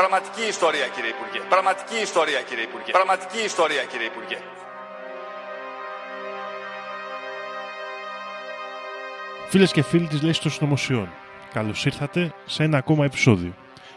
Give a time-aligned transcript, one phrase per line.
[0.00, 1.40] Πραγματική ιστορία κύριε Υπουργέ.
[1.48, 2.90] Πραγματική ιστορία κύριε Υπουργέ.
[2.98, 4.38] Πραγματική ιστορία κύριε Υπουργέ.
[9.48, 11.08] Φίλες και φίλοι της Λέξη των Συνωμοσιών,
[11.52, 13.52] καλώς ήρθατε σε ένα ακόμα επεισόδιο.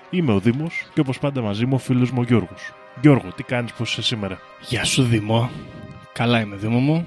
[0.09, 2.73] Είμαι ο Δήμος και όπως πάντα μαζί μου ο φίλος μου ο Γιώργος.
[3.01, 5.49] Γιώργο, τι κάνεις, πώς είσαι σήμερα; Γεια σου Δήμο.
[6.13, 7.05] Καλά είμαι Δήμο μου.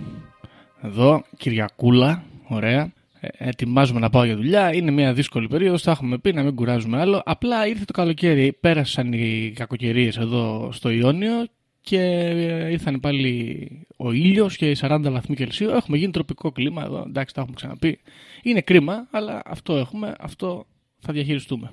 [0.83, 2.93] Εδώ, Κυριακούλα, ωραία.
[3.25, 4.75] Ε, ετοιμάζουμε να πάω για δουλειά.
[4.75, 5.83] Είναι μια δύσκολη περίοδος.
[5.83, 7.23] Τα έχουμε πει να μην κουράζουμε άλλο.
[7.25, 8.53] Απλά ήρθε το καλοκαίρι.
[8.53, 11.47] Πέρασαν οι κακοκαιρίες εδώ στο Ιόνιο
[11.81, 15.71] και ε, ήρθαν πάλι ο ήλιος και οι 40 βαθμοί Κελσίου.
[15.71, 17.05] Έχουμε γίνει τροπικό κλίμα εδώ.
[17.07, 18.01] Εντάξει, τα έχουμε ξαναπεί.
[18.43, 20.15] Είναι κρίμα, αλλά αυτό έχουμε.
[20.19, 20.67] Αυτό
[21.01, 21.71] θα διαχειριστούμε.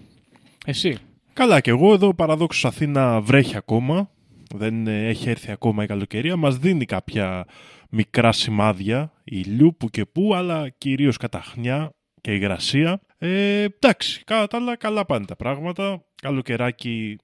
[0.65, 0.97] Εσύ.
[1.33, 4.09] Καλά, και εγώ εδώ παραδόξως Αθήνα βρέχει ακόμα.
[4.53, 6.35] Δεν ε, έχει έρθει ακόμα η καλοκαιρία.
[6.35, 7.45] Μας δίνει κάποια
[7.89, 11.91] μικρά σημάδια ηλιού που και που, αλλά κυρίως καταχνιά
[12.21, 13.01] και υγρασία.
[13.17, 16.05] Ε, εντάξει, κατά τα άλλα καλά πάνε τα πράγματα.
[16.21, 17.17] Καλοκαιράκι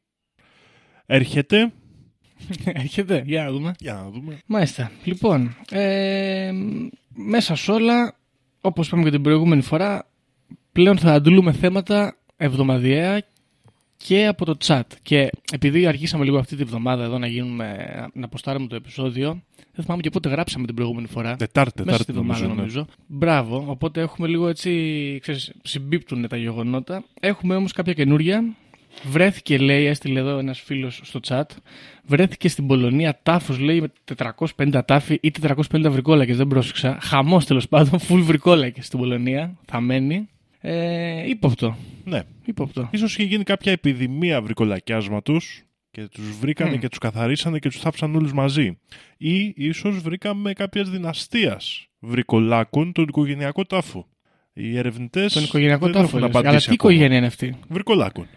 [1.05, 1.71] έρχεται.
[2.65, 3.73] Έρχεται, για να δούμε.
[3.79, 4.39] Για να δούμε.
[4.45, 4.91] Μάλιστα.
[5.03, 6.51] Λοιπόν, ε,
[7.07, 8.19] μέσα σε όλα,
[8.61, 10.11] όπως είπαμε και την προηγούμενη φορά,
[10.71, 13.21] πλέον θα αντλούμε θέματα εβδομαδιαία
[13.97, 14.81] και από το chat.
[15.01, 17.75] Και επειδή αρχίσαμε λίγο αυτή τη βδομάδα εδώ να γίνουμε,
[18.13, 19.41] να αποστάρουμε το επεισόδιο,
[19.73, 21.35] δεν θυμάμαι και πότε γράψαμε την προηγούμενη φορά.
[21.35, 22.53] Τετάρτη, Μέσα στη Τετάρτη βδομάδα νομίζω.
[22.53, 22.61] ναι.
[22.61, 22.85] νομίζω.
[23.07, 24.71] Μπράβο, οπότε έχουμε λίγο έτσι,
[25.21, 27.03] ξέρεις, συμπίπτουν τα γεγονότα.
[27.19, 28.43] Έχουμε όμως κάποια καινούρια.
[29.03, 31.43] Βρέθηκε, λέει, έστειλε εδώ ένας φίλος στο chat,
[32.05, 33.91] βρέθηκε στην Πολωνία τάφος, λέει, με
[34.55, 36.97] 450 τάφη ή 450 βρικόλακες, δεν πρόσεξα.
[37.01, 40.27] Χαμός τέλος πάντων, full βρικόλακες στην Πολωνία, θα μένει.
[40.69, 42.21] Ε, ύποπτο, Ναι.
[42.45, 42.87] ύποπτο.
[42.91, 45.61] Ίσως είχε γίνει κάποια επιδημία βρικολακιάσματος
[45.91, 46.79] και τους βρήκανε Μμ.
[46.79, 48.77] και τους καθαρίσανε και τους θάψαν όλους μαζί.
[49.17, 54.07] Ή ίσως βρήκαμε κάποιας δυναστείας βρικολάκων τον οικογενειακό τάφο.
[54.53, 56.05] Οι ερευνητές Τον οικογενειακό δεν τάφο.
[56.07, 56.29] έχουν λες.
[56.29, 56.91] απαντήσει Αλλά τι ακόμα.
[56.93, 58.27] οικογένεια είναι αυτή; Βρικολάκων.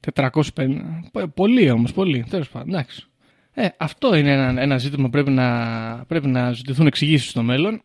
[0.00, 1.10] 450.
[1.12, 2.24] Πο- Πολύ όμως, πολύ.
[2.30, 3.04] Τέλος πάντων, εντάξει.
[3.52, 7.82] Ε, αυτό είναι ένα, ένα ζήτημα που πρέπει να, πρέπει να ζητηθούν εξηγήσεις στο μέλλον.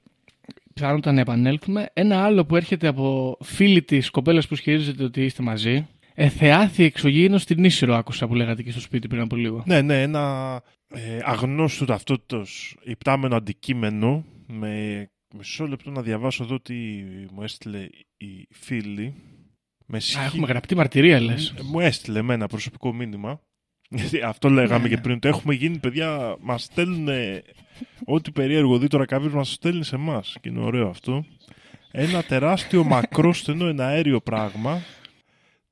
[0.80, 1.90] Πιθανότατα να επανέλθουμε.
[1.94, 5.88] Ένα άλλο που έρχεται από φίλη της κοπέλας που ισχυρίζεται ότι είστε μαζί.
[6.14, 9.64] Ε, θεάθη εξωγήινος στην Ίσυρο, άκουσα που λέγατε και στο σπίτι πριν από λίγο.
[9.66, 16.74] Ναι, ναι, ένα ε, αγνώστου ταυτότητος υπτάμενο αντικείμενο με μισό λεπτό να διαβάσω εδώ τι
[17.32, 17.88] μου έστειλε
[18.18, 19.14] η φίλη.
[19.86, 21.54] Με Α, σχή- έχουμε γραπτή μαρτυρία, λες.
[21.58, 23.42] Ε, Μου έστειλε με ένα προσωπικό μήνυμα.
[23.90, 24.90] Γιατί αυτό λέγαμε Ναι.
[24.90, 25.20] και πριν.
[25.20, 26.36] Το έχουμε γίνει, παιδιά.
[26.42, 27.08] Μας στέλνουν
[28.06, 30.38] ό,τι περίεργο δει τώρα κάποιος μας στέλνει σε εμάς.
[30.42, 31.26] Και είναι ωραίο αυτό.
[31.92, 34.82] Ένα τεράστιο μακρόστενο εναέριο πράγμα.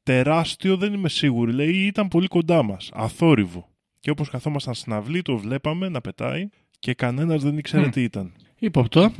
[0.03, 1.53] Τεράστιο, δεν είμαι σίγουρη.
[1.53, 2.89] Λέει ήταν πολύ κοντά μας.
[2.93, 3.67] Αθόρυβο.
[3.99, 6.47] Και όπως καθόμασταν στην αυλή, το βλέπαμε να πετάει
[6.79, 7.89] και κανένας δεν ήξερε Μμ.
[7.89, 8.31] τι ήταν.
[8.59, 9.11] Ύποπτο.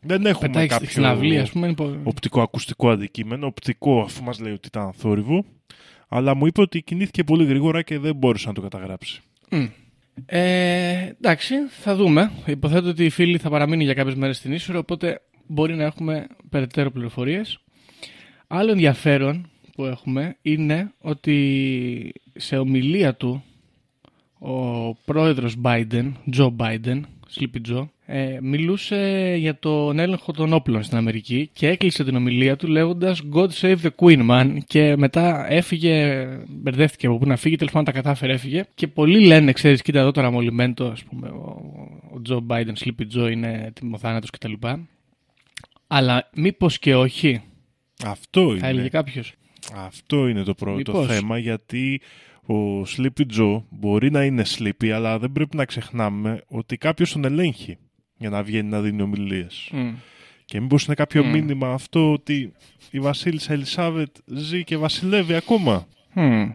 [0.00, 1.66] Δεν έχουμε Πετάει κάποιο στην αυλή, ας πούμε.
[1.66, 5.44] είναι πο- οπτικοακουστικό αντικείμενο, οπτικό αφού μας λέει ότι ήταν θόρυβο,
[6.16, 9.22] αλλά μου είπε ότι κινήθηκε πολύ γρήγορα και δεν μπόρεσε να το καταγράψει.
[9.50, 9.66] Μμ.
[10.26, 12.30] Ε, εντάξει, θα δούμε.
[12.46, 16.26] Υποθέτω ότι η φίλη θα παραμείνει για κάποιες μέρες στην Ίσουρο, οπότε μπορεί να έχουμε
[16.50, 17.58] περαιτέρω πληροφορίες.
[18.46, 23.44] Άλλο ενδιαφέρον που έχουμε είναι ότι σε ομιλία του
[24.38, 27.00] ο πρόεδρος Biden, Joe Biden,
[27.34, 32.56] Sleepy Joe, ε, μιλούσε για τον έλεγχο των όπλων στην Αμερική και έκλεισε την ομιλία
[32.56, 37.56] του λέγοντας God save the Queen man και μετά έφυγε, μπερδεύτηκε από πού να φύγει,
[37.56, 41.28] τέλος πάντων τα κατάφερε, έφυγε και πολλοί λένε, ξέρεις, κοίτα εδώ το ραμολιμέντο, ας πούμε,
[41.28, 41.60] ο,
[42.14, 44.52] ο Joe Biden, Sleepy Joe είναι τιμοθάνατος κτλ.
[45.86, 47.42] Αλλά μήπως και όχι,
[48.04, 49.32] Αυτό θα έλεγε είναι, κάποιος.
[49.74, 51.06] αυτό είναι το πρώτο Μήπως.
[51.06, 52.00] θέμα, γιατί
[52.46, 57.24] ο Sleepy Joe μπορεί να είναι sleepy, αλλά δεν πρέπει να ξεχνάμε ότι κάποιος τον
[57.24, 57.76] ελέγχει
[58.16, 59.68] για να βγαίνει να δίνει ομιλίες.
[59.72, 59.94] Μμ.
[60.44, 61.30] Και μήπως είναι κάποιο Μμ.
[61.30, 62.52] μήνυμα αυτό ότι
[62.90, 66.54] η Βασίλισσα Ελισάβετ ζει και βασιλεύει ακόμα; Hm.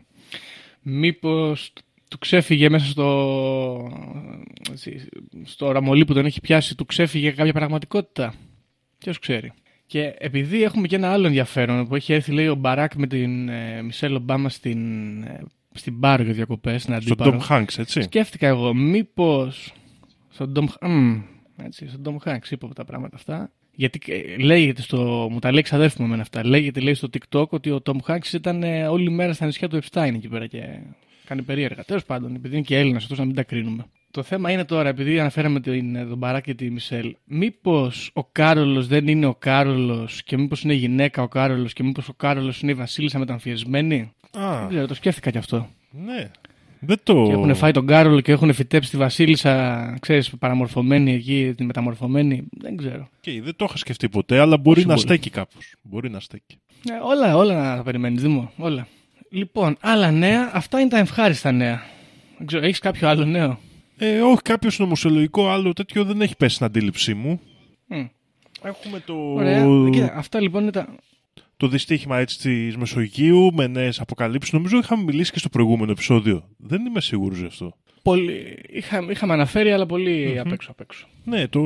[0.81, 1.73] Μήπως
[2.09, 3.91] του ξέφυγε μέσα στο,
[4.71, 5.07] έτσι,
[5.43, 8.33] στο ραμολί που τον έχει πιάσει, του ξέφυγε κάποια πραγματικότητα;
[8.97, 9.51] Ποιος ξέρει.
[9.85, 13.49] Και επειδή έχουμε και ένα άλλο ενδιαφέρον που έχει έρθει λέει ο Μπαράκ με την
[13.49, 15.41] ε, Μισελ Ομπάμα στην, ε,
[15.73, 17.41] στην Πάρο για διακοπές, στην Στον Αντίπαρο.
[17.49, 18.01] Tom Hanks, έτσι.
[18.01, 19.73] Σκέφτηκα εγώ, μήπως
[20.29, 21.21] στον Tom, Μμμ,
[21.65, 23.51] έτσι, στον Tom Hanks είπα τα πράγματα αυτά.
[23.75, 25.27] Γιατί ε, λέγεται στο.
[25.31, 26.45] Μου τα λέει ξαδέρφη μου εμένα αυτά.
[26.45, 29.79] Λέγεται λέει στο TikTok ότι ο Tom Hanks ήταν ε, όλη μέρα στα νησιά του
[29.83, 30.79] Epstein εκεί πέρα και
[31.25, 31.83] κάνει περίεργα.
[31.83, 33.85] Τέλος πάντων, επειδή είναι και Έλληνας, αυτός να μην τα κρίνουμε.
[34.11, 38.23] Το θέμα είναι τώρα, επειδή αναφέραμε την, ε, τον Μπαράκ και τη Μισελ, μήπως ο
[38.23, 42.61] Κάρολος δεν είναι ο Κάρολος και μήπως είναι γυναίκα ο Κάρολος και μήπως ο Κάρολος
[42.61, 45.69] είναι η Βασίλισσα μεταμφιεσμένη; Α, Δεν ξέρω, το σκέφτηκα κι αυτό.
[46.05, 46.31] ναι.
[46.79, 47.25] Δεν το...
[47.25, 52.43] Και έχουν φάει τον Κάρολο και έχουν φυτέψει τη Βασίλισσα, ξέρεις, παραμορφωμένη εκεί, την μεταμορφωμένη.
[52.51, 53.09] Δεν ξέρω.
[53.21, 55.05] Και δεν το είχα σκεφτεί ποτέ, αλλά μπορεί Όχι να πολύ.
[55.05, 55.73] στέκει κάπως.
[55.81, 56.59] Μπορεί να στέκει.
[56.89, 58.51] Ε, όλα, όλα να περιμένεις, Δήμο.
[58.57, 58.87] Όλα.
[59.31, 60.49] Λοιπόν, άλλα νέα.
[60.53, 61.81] Αυτά είναι τα ευχάριστα νέα.
[62.37, 63.59] Δεν ξέρω, έχεις κάποιο άλλο νέο;
[63.97, 67.39] Ε, όχι, κάποιο νομοσιολογικό άλλο τέτοιο δεν έχει πέσει στην αντίληψή μου.
[67.87, 68.05] Μμ.
[68.63, 69.65] Έχουμε το, Ωραία.
[69.91, 70.95] Κοίτα, αυτά λοιπόν είναι τα...
[71.59, 74.53] το δυστύχημα έτσι της Μεσογείου με νέες αποκαλύψεις.
[74.53, 76.49] Νομίζω είχαμε μιλήσει και στο προηγούμενο επεισόδιο.
[76.57, 77.73] Δεν είμαι σίγουρος γι' αυτό.
[78.03, 78.59] Πολύ...
[78.69, 81.07] Είχα, είχαμε αναφέρει, αλλά πολύ απ' έξω απ' έξω.
[81.23, 81.61] Ναι, το...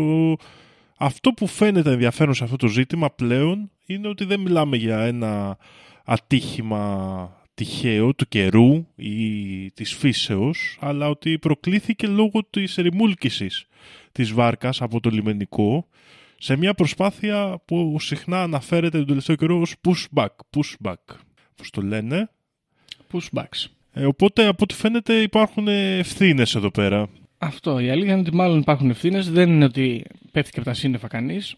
[0.97, 5.57] αυτό που φαίνεται ενδιαφέρον σε αυτό το ζήτημα πλέον είναι ότι δεν μιλάμε για ένα
[6.05, 13.65] ατύχημα τυχαίο του καιρού ή της φύσεως, αλλά ότι προκλήθηκε λόγω της ρημούλκησης
[14.11, 15.87] της βάρκας από το λιμενικό
[16.43, 21.15] σε μια προσπάθεια που συχνά αναφέρεται τον τελευταίο καιρό ως pushback, pushback,
[21.51, 22.29] όπως το λένε;
[23.11, 23.65] Pushbacks.
[23.91, 27.09] Ε, οπότε από ό,τι φαίνεται υπάρχουν ευθύνες εδώ πέρα.
[27.37, 27.79] Αυτό.
[27.79, 29.31] Η αλήθεια είναι ότι μάλλον υπάρχουν ευθύνες.
[29.31, 31.55] Δεν είναι ότι πέφτει και από τα σύννεφα κανείς.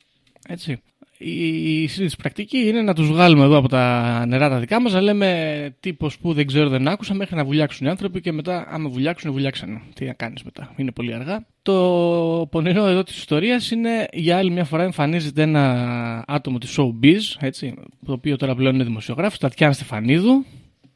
[0.48, 0.82] Έτσι.
[1.18, 4.94] Η, η συνήθιση πρακτική είναι να τους βγάλουμε εδώ από τα νερά τα δικά μας,
[4.94, 8.68] να λέμε τύπος που δεν ξέρω, δεν άκουσα, μέχρι να βουλιάξουν οι άνθρωποι και μετά,
[8.70, 9.82] άμα βουλιάξουν, βουλιάξανε.
[9.94, 10.74] Τι να κάνεις μετά.
[10.76, 11.46] Είναι πολύ αργά.
[11.62, 17.20] Το πονηρό εδώ της ιστορίας είναι για άλλη μια φορά εμφανίζεται ένα άτομο της Showbiz,
[17.40, 17.74] έτσι,
[18.06, 20.46] το οποίο τώρα πλέον είναι δημοσιογράφος, Τατιάνα Στεφανίδου.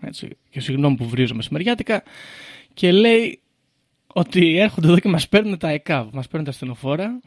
[0.01, 2.03] Έτσι, και συγγνώμη που βρίζω μεσημεριάτικα.
[2.73, 3.39] Και λέει
[4.07, 7.19] ότι έρχονται εδώ και μας παίρνουν τα ΕΚΑΒ, μας παίρνουν τα στενοφόρα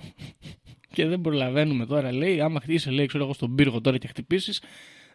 [0.93, 4.63] και δεν προλαβαίνουμε τώρα, λέει, άμα χτίσει, λέει, ξέρω εγώ, στον πύργο τώρα και χτυπήσεις,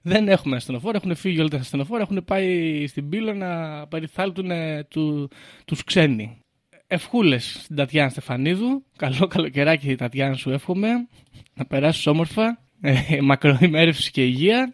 [0.01, 4.83] δεν έχουμε ασθενοφόρα, έχουν φύγει όλα τα ασθενοφόρα, έχουν πάει στην πύλο να περιθάλπτουν ε,
[4.83, 5.29] του,
[5.65, 6.38] τους ξένοι.
[6.88, 10.89] Ευχούλες στην Τατιάνα Στεφανίδου, καλό καλοκαιράκι Τατιάνα σου εύχομαι,
[11.53, 14.73] να περάσεις όμορφα, ε, μακροημέρευσης και υγεία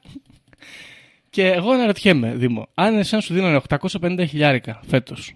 [1.30, 5.34] και εγώ αναρωτιέμαι, Δήμο, αν εσένα σου δίνανε 850 χιλιάρικα φέτος,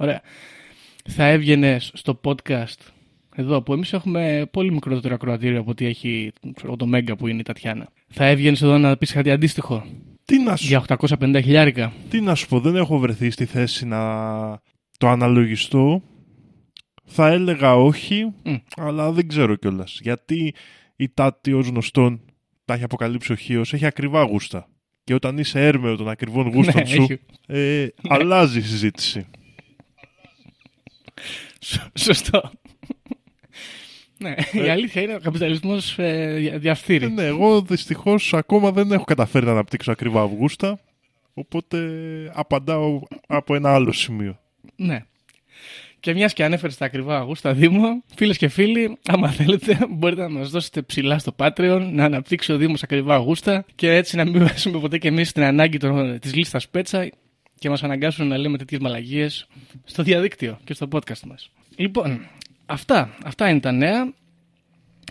[0.00, 0.20] Ωραία.
[1.08, 2.78] Θα έβγαινες στο podcast
[3.36, 7.40] εδώ που εμείς έχουμε πολύ μικρότερο ακροατήριο από ό,τι έχει ξέρω, το Μέγκα που είναι
[7.40, 7.88] η Τατιάνα.
[8.08, 9.84] Θα έβγαινες εδώ να πεις κάτι αντίστοιχο;
[10.24, 11.92] Τι να σου για 850 χιλιάρικα.
[12.10, 14.00] Τι να σου πω, δεν έχω βρεθεί στη θέση να
[14.98, 16.02] το αναλογιστώ.
[17.04, 18.54] Θα έλεγα όχι, Μμ.
[18.76, 19.98] αλλά δεν ξέρω κιόλας.
[20.02, 20.54] Γιατί
[20.96, 22.20] η Τάτη ως γνωστόν
[22.64, 24.68] τα έχει αποκαλύψει ο Χίος, έχει ακριβά γούστα.
[25.04, 27.18] Και όταν είσαι έρμεο των ακριβών γούστων Ναι, σου, έχει.
[27.46, 29.26] ε, αλλάζει η συζήτηση.
[31.60, 32.50] Σω- Σωστό.
[34.22, 37.04] Ναι, η αλήθεια είναι ο καπιταλισμός ε, διαφθείρει.
[37.04, 40.80] Ε, ναι, εγώ δυστυχώς ακόμα δεν έχω καταφέρει να αναπτύξω ακριβά γούστα.
[41.34, 41.78] Οπότε
[42.34, 44.38] απαντάω από ένα άλλο σημείο.
[44.76, 45.04] Ναι.
[46.00, 50.28] Και μιας και ανέφερες τα ακριβά αγούστα Δήμο, φίλες και φίλοι, άμα θέλετε, μπορείτε να
[50.28, 54.46] μας δώσετε ψηλά στο Patreon, να αναπτύξει ο Δήμος ακριβά αγούστα και έτσι να μην
[54.46, 55.78] βάζουμε ποτέ και εμείς την ανάγκη
[56.18, 57.10] της λίστας πέτσα
[57.58, 59.46] και μας αναγκάσουν να λέμε τέτοιες μαλαγίες
[59.84, 61.50] στο διαδίκτυο και στο podcast μας.
[61.76, 62.26] Λοιπόν,
[62.70, 64.12] αυτά, αυτά είναι τα νέα.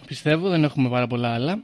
[0.06, 1.63] Πιστεύω, δεν έχουμε πάρα πολλά άλλα.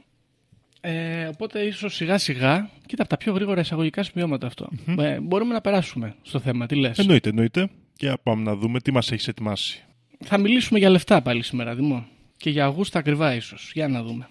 [0.80, 4.68] Ε, οπότε ίσως σιγά σιγά, κοίτα από τα πιο γρήγορα εισαγωγικά σημειώματα αυτό.
[4.98, 6.66] Ε, μπορούμε να περάσουμε στο θέμα.
[6.66, 7.70] Τι λες; Εννοείται, εννοείται.
[7.96, 9.84] Και πάμε να δούμε τι μας έχεις ετοιμάσει.
[10.24, 12.06] Θα μιλήσουμε για λεφτά πάλι σήμερα, Δημό.
[12.36, 13.70] Και για αγούστα ακριβά ίσως.
[13.74, 14.28] Για να δούμε.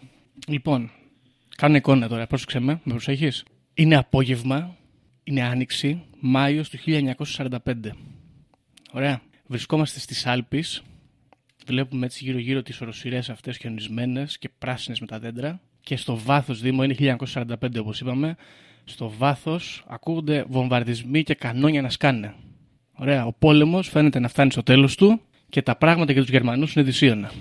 [0.47, 0.91] Λοιπόν,
[1.55, 3.43] κάνω εικόνα τώρα, πρόσεξε με, με προσέχεις.
[3.73, 4.75] Είναι απόγευμα,
[5.23, 7.95] είναι άνοιξη, Μάιος του 1945.
[8.91, 9.21] Ωραία.
[9.47, 10.83] Βρισκόμαστε στις Άλπεις,
[11.67, 16.17] βλέπουμε έτσι γύρω γύρω τις οροσυρές αυτές χιονισμένες και πράσινες με τα δέντρα και στο
[16.17, 18.35] βάθος Δήμο είναι 1945 όπως είπαμε,
[18.83, 22.33] στο βάθος ακούγονται βομβαρδισμοί και κανόνια να σκάνε.
[22.93, 26.73] Ωραία, ο πόλεμος φαίνεται να φτάνει στο τέλος του και τα πράγματα για τους Γερμανούς
[26.73, 27.31] είναι δυσίωνα.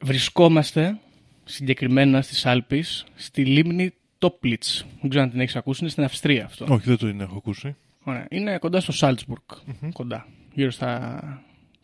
[0.00, 0.98] Βρισκόμαστε
[1.44, 4.86] συγκεκριμένα στις Άλπεις, στη λίμνη Τόπλιτς.
[5.00, 6.66] Δεν ξέρω αν την έχεις ακούσει, είναι στην Αυστρία αυτό.
[6.68, 7.76] Όχι, δεν το είναι, έχω ακούσει.
[8.02, 8.26] Ωραία.
[8.30, 9.42] Είναι κοντά στο σαλτσμπουργκ
[9.92, 10.26] Κοντά.
[10.54, 11.20] Γύρω στα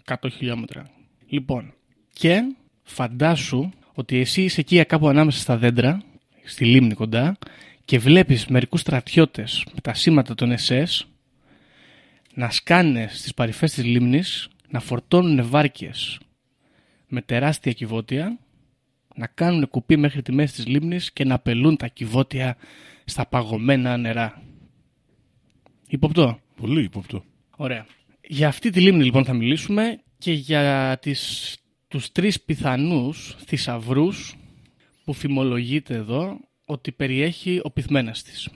[0.04, 0.90] 100 χιλιόμετρα.
[1.32, 1.74] Λοιπόν,
[2.12, 6.02] και φαντάσου ότι εσύ είσαι εκεί κάπου ανάμεσα στα δέντρα,
[6.44, 7.38] στη λίμνη κοντά,
[7.84, 11.06] και βλέπεις μερικούς στρατιώτες με τα σήματα των SS
[12.34, 16.20] να σκάνε στις παρυφές της λίμνης, να φορτώνουν βάρκες
[17.08, 18.38] με τεράστια κυβότια,
[19.14, 22.56] να κάνουν κουπί μέχρι τη μέση της λίμνης και να πελούν τα κυβότια
[23.04, 24.42] στα παγωμένα νερά.
[25.88, 26.40] Υποπτώ.
[26.56, 27.24] Πολύ υποπτώ.
[27.56, 27.86] Ωραία.
[28.26, 31.56] Για αυτή τη λίμνη λοιπόν θα μιλήσουμε και για τις,
[31.88, 34.36] τους τρεις πιθανούς θησαυρούς
[35.04, 38.48] που φημολογείται εδώ ότι περιέχει ο πυθμένας της.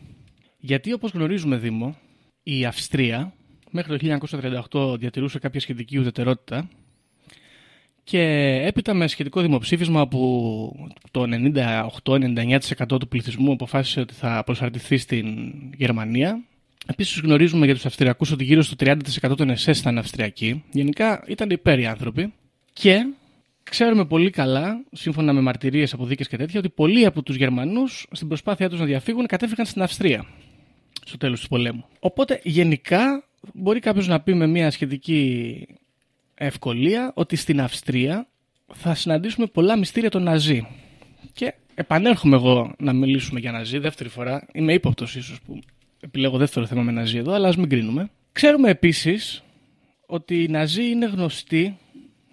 [0.59, 1.97] Γιατί όπως γνωρίζουμε Δήμο,
[2.42, 3.35] η Αυστρία
[3.71, 4.18] μέχρι το
[4.73, 6.68] 1938 διατηρούσε κάποια σχετική ουδετερότητα
[8.04, 8.21] και
[8.64, 11.25] έπειτα με σχετικό δημοψήφισμα που το
[12.02, 16.44] 98-99% του πληθυσμού αποφάσισε ότι θα προσαρτηθεί στην Γερμανία.
[16.86, 18.96] Επίσης γνωρίζουμε για τους Αυστριακούς ότι γύρω στο 30%
[19.36, 20.64] των ΕΣΕΣ ήταν Αυστριακοί.
[20.72, 22.32] Γενικά ήταν υπέρ οι άνθρωποι.
[22.72, 23.06] Και
[23.62, 28.06] ξέρουμε πολύ καλά, σύμφωνα με μαρτυρίες από δίκες και τέτοια, ότι πολλοί από τους Γερμανούς
[28.12, 30.26] στην προσπάθειά τους να διαφύγουν κατέφυγαν στην Αυστρία
[31.04, 31.84] στο τέλος του πολέμου.
[31.98, 33.24] Οπότε γενικά
[33.54, 35.66] μπορεί κάποιος να πει με μια σχετική
[36.34, 38.28] ευκολία ότι στην Αυστρία
[38.72, 40.66] θα συναντήσουμε πολλά μυστήρια των Ναζί.
[41.32, 44.46] Και επανέρχομαι εγώ να μιλήσουμε για Ναζί δεύτερη φορά.
[44.52, 45.60] Είμαι ύποπτος ίσως που
[46.04, 48.11] επιλέγω δεύτερο θέμα με Ναζί εδώ, αλλά ας μην κρίνουμε.
[48.32, 49.42] Ξέρουμε επίσης
[50.06, 51.78] ότι οι Ναζί είναι γνωστοί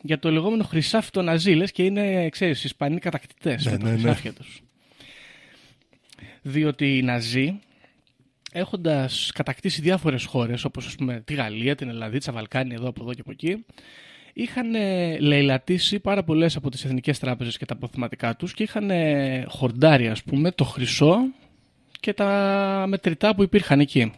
[0.01, 3.83] για το λεγόμενο χρυσάφι των Ναζί, λες, και είναι, ξέρεις, Ισπανοί κατακτητές Ναι, με τα
[3.83, 3.97] ναι, ναι.
[3.97, 4.61] χρυσάφια τους.
[6.41, 7.59] Διότι οι Ναζί,
[8.51, 13.13] έχοντας κατακτήσει διάφορες χώρες, όπως ας πούμε τη Γαλλία, την Ελλαδίτσα, Βαλκάνια, εδώ από εδώ
[13.13, 13.65] και από εκεί,
[14.33, 18.89] είχαν ε, λαιλατήσει πάρα πολλές από τις εθνικές τράπεζες και τα αποθεματικά τους και είχαν
[18.89, 21.17] ε, χορντάρει, ας πούμε, το χρυσό
[22.01, 24.11] και τα μετρητά που υπήρχαν εκεί.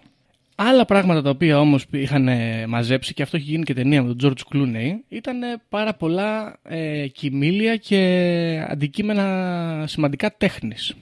[0.56, 4.14] Άλλα πράγματα τα οποία όμως είχαν ε, μαζέψει και αυτό έχει γίνει και ταινία με
[4.14, 10.94] τον George Clooney ήταν ε, πάρα πολλά ε, κοιμήλια και αντικείμενα σημαντικά τέχνης.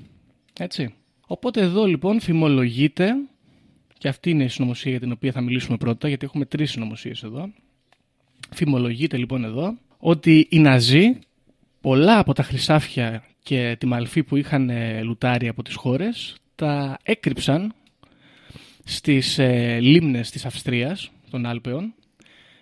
[0.60, 0.94] Έτσι.
[1.28, 3.14] Οπότε εδώ λοιπόν φημολογείται
[3.98, 7.24] και αυτή είναι η συνωμοσία για την οποία θα μιλήσουμε πρώτα γιατί έχουμε τρεις συνωμοσίες
[7.24, 7.50] εδώ.
[8.54, 11.20] Φημολογείται λοιπόν εδώ ότι οι Ναζί
[11.82, 16.98] πολλά από τα χρυσάφια και τη μαλφή που είχαν ε, λουτάρει από τις χώρες τα
[17.04, 17.74] έκρυψαν
[18.84, 21.94] στις ε, λίμνες της Αυστρίας, των Άλπαιων,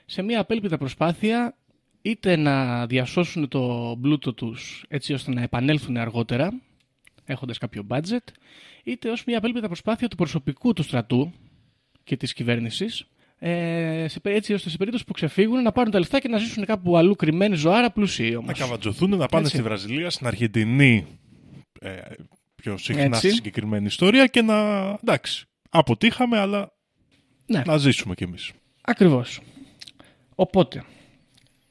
[0.05, 1.55] σε μια απέλπιτα προσπάθεια
[2.01, 6.53] είτε να διασώσουν το πλούτο τους έτσι ώστε να επανέλθουν αργότερα,
[7.25, 8.25] έχοντας κάποιο budget,
[8.83, 11.31] είτε ως μια απέλπιτα προσπάθεια του προσωπικού του στρατού
[12.03, 13.05] και της κυβέρνησης,
[13.39, 16.37] ε, σε, πε- έτσι ώστε σε περίπτωση που ξεφύγουν να πάρουν τα λεφτά και να
[16.37, 18.59] ζήσουν κάπου αλλού κρυμμένοι ζωάρα πλούσιοι Να όμως.
[18.59, 19.55] καβατζωθούν, να πάνε Έτσι.
[19.55, 21.05] στη Βραζιλία, στην Αργεντινή,
[21.79, 21.97] ε,
[22.61, 23.19] πιο συχνά Έτσι.
[23.19, 24.55] στη συγκεκριμένη ιστορία και να.
[25.03, 26.71] εντάξει, αποτύχαμε, αλλά
[27.45, 27.61] Ναι.
[27.65, 28.51] να ζήσουμε κι εμείς.
[28.81, 29.39] Ακριβώς.
[30.35, 30.83] Οπότε,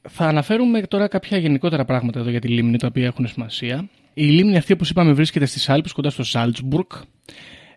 [0.09, 3.89] θα αναφέρουμε τώρα κάποια γενικότερα πράγματα εδώ για τη λίμνη, τα οποία έχουν σημασία.
[4.13, 6.87] Η λίμνη αυτή, όπως είπαμε, βρίσκεται στις Άλπες, κοντά στο Σάλτσμπουργκ.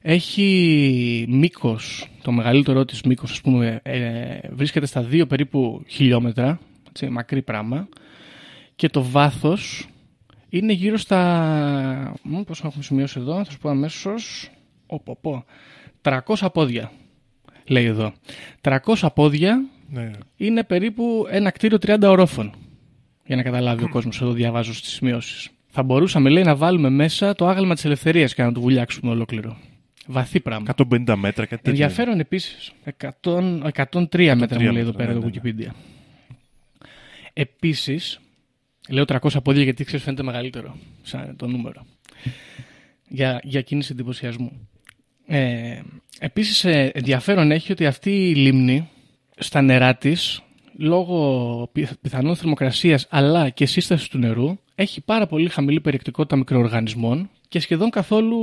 [0.05, 7.09] Έχει μήκος, το μεγαλύτερό της μήκος, ας πούμε, ε, βρίσκεται στα δύο περίπου χιλιόμετρα, έτσι,
[7.09, 7.89] μακρύ πράγμα.
[8.77, 9.87] Και το βάθος
[10.55, 12.13] είναι γύρω στα...
[12.23, 14.51] Μ, πώς έχουμε σημειώσει εδώ, θα σου πω αμέσως...
[14.87, 15.45] Οπό, πω.
[16.03, 16.21] 300
[16.53, 16.93] πόδια,
[17.67, 18.13] λέει εδώ.
[18.61, 20.11] 300 πόδια Ναι.
[20.37, 22.55] είναι περίπου ένα κτίριο 30 ορόφων.
[23.27, 25.49] Για να καταλάβει ο κόσμος εδώ διαβάζω στις σημειώσεις.
[25.69, 29.57] Θα μπορούσαμε λέει να βάλουμε μέσα το άγαλμα της ελευθερίας και να το βουλιάξουμε ολόκληρο.
[30.07, 30.75] Βαθύ πράγμα.
[30.77, 31.71] 150 μέτρα, κάτι τέτοιο.
[31.71, 32.73] Ενδιαφέρον επίσης,
[33.23, 35.71] 100, 103 μέτρα μου λέει εδώ μέτρα, πέρα ναι, το ναι, Wikipedia.
[37.33, 38.21] Επίσης,
[38.89, 41.87] λέω 300 πόδια γιατί ξέρεις φαίνεται μεγαλύτερο σαν το νούμερο.
[43.09, 44.69] Για, για κίνηση εντυπωσιασμού.
[45.27, 45.81] Ε,
[46.19, 48.89] επίσης ε, ενδιαφέρον έχει ότι αυτή η λίμνη
[49.39, 50.43] στα νερά της
[50.77, 57.31] λόγω πι- πιθανών θερμοκρασίας αλλά και σύστασης του νερού έχει πάρα πολύ χαμηλή περιεκτικότητα μικροοργανισμών
[57.49, 58.41] και σχεδόν καθόλου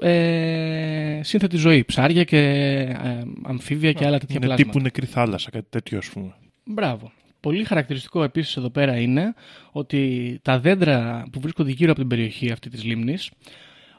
[0.00, 4.70] ε, σύνθετη ζωή, ψάρια και ε, αμφίβια και άλλα τέτοια Είναι πλάσματα.
[4.70, 6.34] τύπου νεκρή θάλασσα, κάτι τέτοιο, ας πούμε.
[6.64, 7.12] Μπράβο.
[7.44, 9.34] Πολύ χαρακτηριστικό επίσης εδώ πέρα είναι
[9.72, 13.30] ότι τα δέντρα που βρίσκονται γύρω από την περιοχή αυτή της λίμνης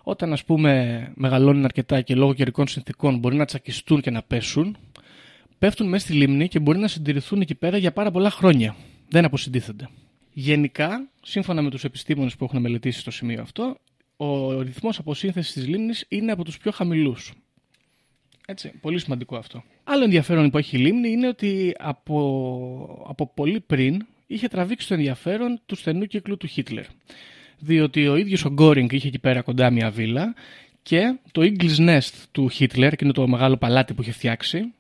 [0.04, 4.78] όταν ας πούμε μεγαλώνουν αρκετά και λόγω καιρικών συνθήκων μπορεί να τσακιστούν και να πέσουν
[5.58, 8.76] πέφτουν μέσα στη λίμνη και μπορεί να συντηρηθούν εκεί πέρα για πάρα πολλά χρόνια.
[9.10, 9.90] Δεν αποσυντίθενται.
[10.34, 13.78] Γενικά, σύμφωνα με τους επιστήμονες που έχουν μελετήσει στο σημείο αυτό,
[14.18, 17.34] ο ρυθμός αποσύνθεσης της λίμνης είναι από τους πιο χαμηλούς.
[18.48, 19.64] Έτσι, πολύ σημαντικό αυτό.
[19.84, 24.94] Άλλο ενδιαφέρον που έχει η λίμνη είναι ότι από, από πολύ πριν είχε τραβήξει το
[24.94, 26.86] ενδιαφέρον του στενού κύκλου του Χίτλερ.
[27.60, 30.34] Διότι ο ίδιος ο Γκόρινγκ είχε εκεί πέρα κοντά μια βίλα
[30.82, 34.74] και το Eagle's Nest του Χίτλερ, και είναι το μεγάλο παλάτι που είχε φτιάξει,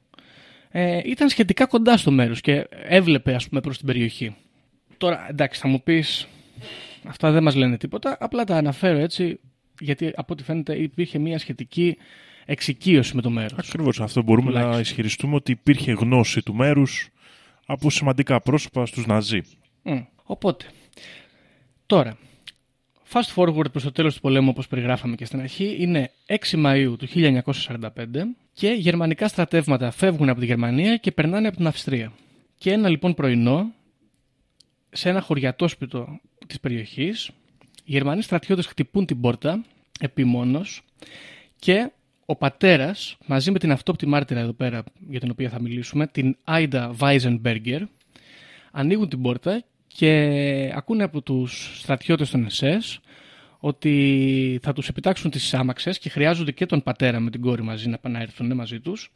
[0.72, 4.36] ε, ήταν σχετικά κοντά στο μέρος και έβλεπε ας πούμε προς την περιοχή.
[4.98, 6.28] Τώρα εντάξει θα μου πεις
[7.08, 9.40] Αυτά δεν μας λένε τίποτα, απλά τα αναφέρω έτσι,
[9.80, 11.98] γιατί από ό,τι φαίνεται υπήρχε μια σχετική
[12.46, 13.58] εξοικείωση με το μέρος.
[13.58, 14.82] Ακριβώς αυτό μπορούμε να Τουλάχιστον.
[14.82, 17.10] ισχυριστούμε ότι υπήρχε γνώση του μέρους
[17.66, 19.42] από σημαντικά πρόσωπα στους Ναζί.
[19.84, 20.02] Μμ.
[20.24, 20.66] Οπότε,
[21.86, 22.18] τώρα,
[23.12, 26.96] fast forward προς το τέλος του πολέμου όπως περιγράφαμε και στην αρχή είναι 6 Μαΐου
[26.98, 27.90] του 1945
[28.54, 32.12] και γερμανικά στρατεύματα φεύγουν από τη Γερμανία και περνάνε από την Αυστρία.
[32.58, 33.74] Και ένα λοιπόν πρωινό,
[34.90, 37.28] σε ένα χωριατόσπιτο της περιοχής,
[37.84, 39.64] οι Γερμανοί στρατιώτες χτυπούν την πόρτα
[40.00, 40.82] επιμόνως
[41.60, 41.92] και
[42.26, 46.38] ο πατέρας μαζί με την αυτόπτη μάρτυρα εδώ πέρα για την οποία θα μιλήσουμε, την
[46.44, 47.82] Άιντα Weisenberger,
[48.72, 53.00] ανοίγουν την πόρτα και ακούνε από τους στρατιώτες των ΕΣΕΣ
[53.60, 57.90] ότι θα τους επιτάξουν τις άμαξες και χρειάζονται και τον πατέρα με την κόρη μαζί
[57.90, 59.12] να πάνε να έρθουν μαζί τους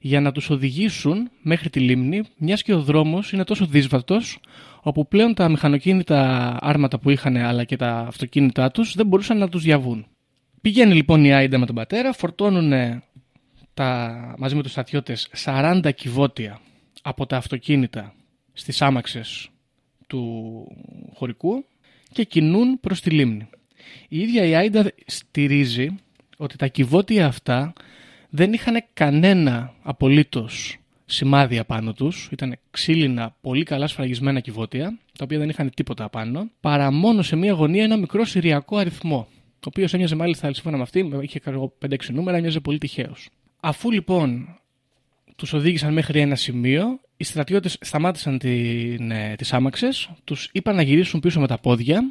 [0.00, 4.38] για να τους οδηγήσουν μέχρι τη λίμνη μιας και ο δρόμος είναι τόσο δύσβατος
[4.82, 9.48] όπου πλέον τα μηχανοκίνητα άρματα που είχαν αλλά και τα αυτοκίνητά τους δεν μπορούσαν να
[9.48, 10.06] τους διαβούν.
[10.60, 12.72] Πηγαίνει λοιπόν η Άιντα με τον πατέρα, φορτώνουν
[13.74, 16.60] τα, μαζί με τους στρατιώτες 40 κυβότια
[17.02, 18.14] από τα αυτοκίνητα
[18.52, 19.50] στις άμαξες
[20.06, 20.66] του
[21.14, 21.64] χωρικού
[22.12, 23.48] και κινούν προς τη λίμνη.
[24.08, 25.88] Η ίδια η Άιντα στηρίζει
[26.36, 27.72] ότι τα κυβότια αυτά
[28.30, 30.76] δεν είχαν κανένα απολύτως
[31.06, 36.50] σημάδι απάνω τους, ήταν ξύλινα πολύ καλά σφραγισμένα κυβότια, τα οποία δεν είχαν τίποτα απάνω,
[36.60, 39.28] παρά μόνο σε μία γωνία ένα μικρό συριακό αριθμό,
[39.66, 43.12] ο οποίο έμοιαζε μάλιστα σύμφωνα με αυτή, είχε ξέρω, 5-6 νούμερα, έμοιαζε πολύ τυχαίο.
[43.60, 44.58] Αφού λοιπόν
[45.36, 50.82] τους οδήγησαν μέχρι ένα σημείο, οι στρατιώτες σταμάτησαν την, ε, τις άμαξες, τους είπαν να
[50.82, 52.10] γυρίσουν πίσω με τα πόδια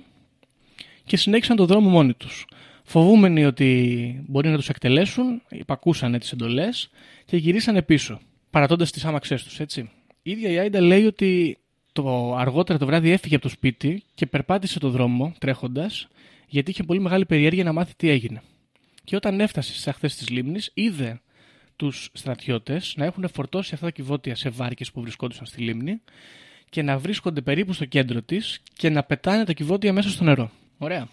[1.03, 2.46] και συνέχισαν τον δρόμο μόνοι τους.
[2.84, 6.89] Φοβούμενοι ότι μπορεί να τους εκτελέσουν, υπακούσαν τις εντολές
[7.25, 9.89] και γυρίσανε πίσω, παρατώντας τις άμαξές τους, έτσι.
[10.22, 11.57] Η ίδια η Άιντα λέει ότι
[11.92, 16.07] το αργότερα το βράδυ έφυγε από το σπίτι και περπάτησε το δρόμο τρέχοντας,
[16.50, 18.42] γιατί είχε πολύ μεγάλη περιέργεια να μάθει τι έγινε.
[19.03, 21.22] Και όταν έφτασε στις αχθέ της λίμνης, είδε
[21.75, 26.01] τους στρατιώτες να έχουν φορτώσει αυτά τα κυβότια σε βάρκες που βρισκόντουσαν στη λίμνη
[26.70, 30.51] και να βρίσκονται περίπου στο κέντρο της και να πετάνε τα κυβότια μέσα στο νερό.
[30.77, 31.07] Ωραία.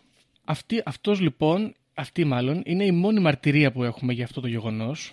[0.44, 5.12] Αυτή, αυτός λοιπόν, αυτή μάλλον, είναι η μόνη μαρτυρία που έχουμε για αυτό το γεγονός,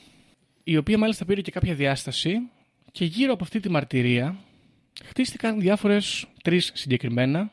[0.64, 2.50] η οποία μάλιστα πήρε και κάποια διάσταση
[2.92, 4.38] και γύρω από αυτή τη μαρτυρία
[5.06, 7.52] χτίστηκαν διάφορες, τρεις συγκεκριμένα,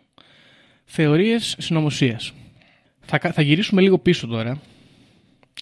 [0.84, 2.32] θεωρίες συνωμοσίας.
[3.12, 4.60] Θα, κα- θα γυρίσουμε λίγο πίσω τώρα,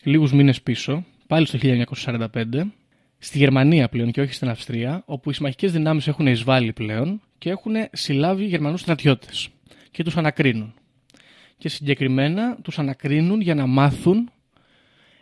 [0.02, 2.72] λίγους μήνες πίσω, πάλι στο 1945,
[3.18, 7.50] στη Γερμανία πλέον και όχι στην Αυστρία, όπου οι συμμαχικές δυνάμεις έχουν εισβάλει πλέον και
[7.50, 9.48] έχουν συλλάβει Γερμανούς στρατιώτες
[9.90, 10.74] και τους ανακρίνουν.
[11.58, 14.30] Και συγκεκριμένα τους ανακρίνουν για να μάθουν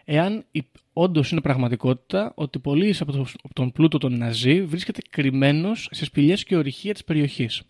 [0.05, 0.45] εάν
[0.93, 6.05] όντως είναι πραγματικότητα ότι πολλοί από το- από τον πλούτο των Ναζί βρίσκεται κρυμμένος σε
[6.05, 7.63] σπηλιές και ορυχεία της περιοχής.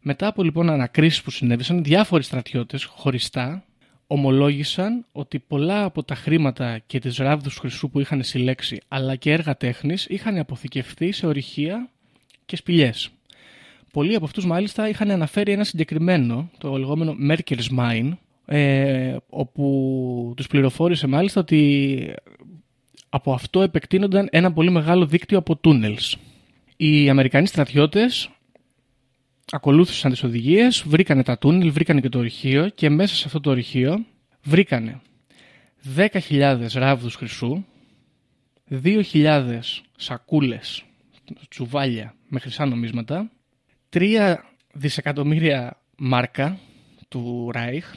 [0.00, 3.62] Μετά από λοιπόν ανακρίσεις που συνέβησαν, διάφοροι στρατιώτες χωριστά
[4.10, 9.32] ομολόγησαν ότι πολλά από τα χρήματα και τις ράβδους χρυσού που είχαν συλλέξει αλλά και
[9.32, 11.88] έργα τέχνης είχαν αποθηκευτεί σε ορυχεία
[12.46, 13.10] και σπηλιές.
[13.92, 18.10] Πολλοί από αυτούς μάλιστα είχαν αναφέρει ένα συγκεκριμένο, το λεγόμενο Merkel's Mine,
[18.46, 22.14] ε, όπου τους πληροφόρησε μάλιστα ότι
[23.08, 26.16] από αυτό επεκτείνονταν ένα πολύ μεγάλο δίκτυο από τούνελς.
[26.76, 28.30] Οι Αμερικανοί στρατιώτες
[29.52, 33.50] ακολούθησαν τις οδηγίες, βρήκανε τα τούνελ, βρήκανε και το ορυχείο και μέσα σε αυτό το
[33.50, 34.04] ορυχείο
[34.42, 35.00] βρήκανε
[35.96, 37.64] 10.000 ράβδους χρυσού,
[38.82, 39.60] 2.000
[39.96, 40.84] σακούλες,
[41.48, 43.30] τσουβάλια με χρυσά νομίσματα,
[43.90, 44.36] 3
[44.72, 46.58] δισεκατομμύρια μάρκα
[47.08, 47.94] του Ράιχ,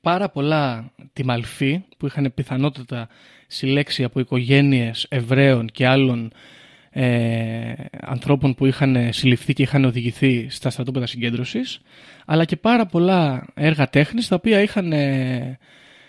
[0.00, 3.08] πάρα πολλά τιμαλφή που είχαν πιθανότητα
[3.46, 6.32] συλλέξει από οικογένειες Εβραίων και άλλων
[6.92, 11.80] ε, ανθρώπων που είχαν συλληφθεί και είχαν οδηγηθεί στα στρατόπεδα συγκέντρωσης
[12.24, 15.58] αλλά και πάρα πολλά έργα τέχνης τα οποία είχαν ε,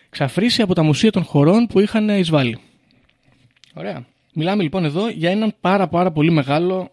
[0.09, 2.59] ξαφρίσει από τα μουσεία των χωρών που είχαν εισβάλει.
[3.73, 4.05] Ωραία.
[4.33, 6.91] Μιλάμε λοιπόν εδώ για έναν πάρα πάρα πολύ μεγάλο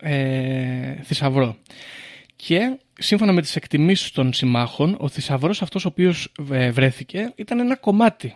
[0.00, 1.56] ε, θησαυρό.
[2.36, 7.58] Και σύμφωνα με τις εκτιμήσεις των συμμάχων, ο θησαυρός αυτός ο οποίος ε, βρέθηκε ήταν
[7.58, 8.34] ένα κομμάτι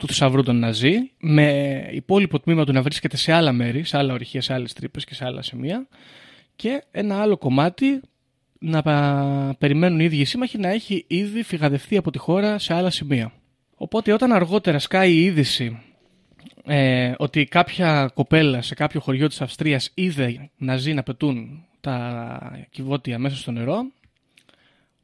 [0.00, 4.12] του θησαυρού των Ναζί, με υπόλοιπο τμήμα του να βρίσκεται σε άλλα μέρη, σε άλλα
[4.12, 5.86] ορυχεία, σε άλλες τρύπες και σε άλλα σημεία
[6.56, 8.00] και ένα άλλο κομμάτι
[8.58, 12.74] να πα- περιμένουν οι ίδιοι οι σύμμαχοι να έχει ήδη φυγαδευτεί από τη χώρα σε
[12.74, 13.32] άλλα σημεία.
[13.74, 15.82] Οπότε όταν αργότερα σκάει η είδηση
[16.64, 22.66] ε, ότι κάποια κοπέλα σε κάποιο χωριό της Αυστρίας είδε να ζει να πετούν τα
[22.70, 23.82] κυβότια μέσα στο νερό,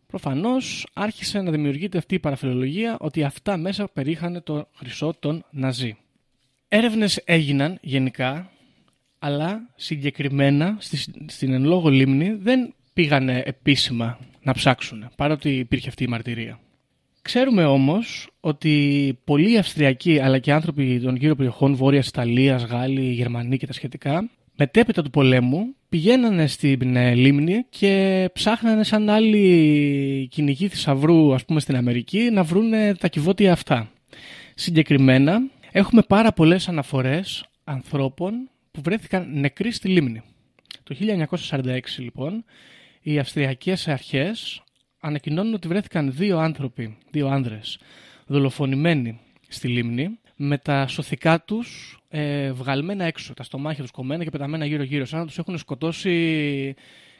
[0.06, 5.96] προφανώς άρχισε να δημιουργείται αυτή η παραφιλολογία ότι αυτά μέσα περίχανε το χρυσό των Ναζί.
[6.68, 8.50] Έρευνες έγιναν γενικά,
[9.18, 16.04] αλλά συγκεκριμένα στη, στην εν λόγω λίμνη δεν πήγανε επίσημα να ψάξουν, παρότι υπήρχε αυτή
[16.04, 16.60] η μαρτυρία.
[17.22, 23.56] Ξέρουμε όμως ότι πολλοί Αυστριακοί αλλά και άνθρωποι των γύρω περιοχών Βόρειας Ιταλίας, Γάλλοι, Γερμανοί
[23.56, 30.68] και τα σχετικά μετέπειτα του πολέμου πηγαίνανε στην ε, λίμνη και ψάχνανε σαν άλλοι κυνηγοί
[30.68, 33.90] θησαυρού ας πούμε στην Αμερική να βρούνε τα κυβότια αυτά.
[34.54, 35.40] Συγκεκριμένα
[35.72, 40.22] έχουμε πάρα πολλές αναφορές ανθρώπων που βρέθηκαν νεκροί στη λίμνη.
[40.82, 40.96] Το
[41.50, 42.44] 1946 λοιπόν
[43.00, 44.62] οι Αυστριακές αρχές
[45.00, 47.78] ανακοινώνουν ότι βρέθηκαν δύο άνθρωποι, δύο άνδρες,
[48.26, 54.30] δολοφονημένοι στη λίμνη με τα σωθικά τους ε, βγαλμένα έξω, τα στομάχια τους κομμένα και
[54.30, 56.74] πεταμένα γύρω-γύρω, σαν να τους έχουν σκοτώσει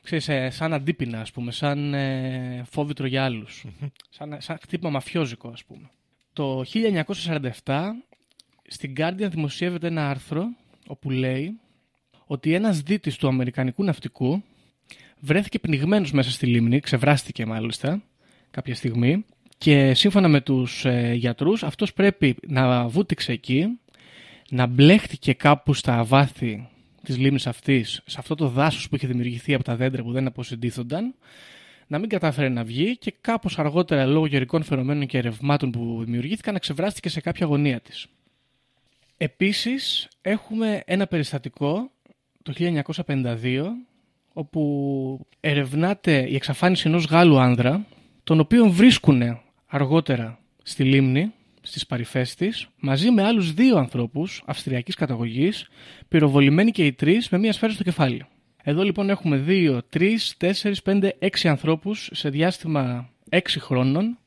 [0.06, 3.64] ξέρεις, ε, σαν αντίπεινα, ας πούμε, σαν ε, φόβητρο για άλλους.
[4.10, 5.90] σαν, σαν χτύπημα μαφιόζικο, ας πούμε.
[6.32, 6.62] Το
[7.64, 8.02] 1947
[8.68, 10.46] στην Guardian δημοσιεύεται ένα άρθρο
[10.86, 11.58] όπου λέει
[12.26, 14.42] ότι ένας δίτης του Αμερικανικού ναυτικού
[15.20, 18.02] βρέθηκε πνιγμένος μέσα στη λίμνη, ξεβράστηκε μάλιστα
[18.50, 19.24] κάποια στιγμή
[19.58, 23.78] και σύμφωνα με τους ε, γιατρούς αυτός πρέπει να βούτυξε εκεί,
[24.50, 26.68] να μπλέχτηκε κάπου στα βάθη
[27.02, 30.26] της λίμνης αυτής, σε αυτό το δάσος που είχε δημιουργηθεί από τα δέντρα που δεν
[30.26, 31.14] αποσυντήθονταν,
[31.86, 36.52] να μην κατάφερε να βγει και κάπως αργότερα λόγω γερικών φαινομένων και ερευμάτων που δημιουργήθηκαν
[36.52, 38.06] να ξεβράστηκε σε κάποια γωνία της.
[39.16, 41.90] Επίσης έχουμε ένα περιστατικό
[42.42, 42.52] το
[43.06, 43.62] 1952
[44.32, 47.86] όπου ερευνάται η εξαφάνιση ενός Γάλλου άνδρα
[48.24, 54.94] τον οποίο βρίσκουν αργότερα στη λίμνη, στις παρυφές της, μαζί με άλλους δύο ανθρώπους αυστριακής
[54.94, 55.68] καταγωγής,
[56.08, 58.26] πυροβολημένοι και οι τρεις με μία σφαίρα στο κεφάλι.
[58.62, 64.18] Εδώ λοιπόν έχουμε δύο, τρεις, τέσσερις, πέντε, έξι ανθρώπους σε διάστημα έξι χρόνων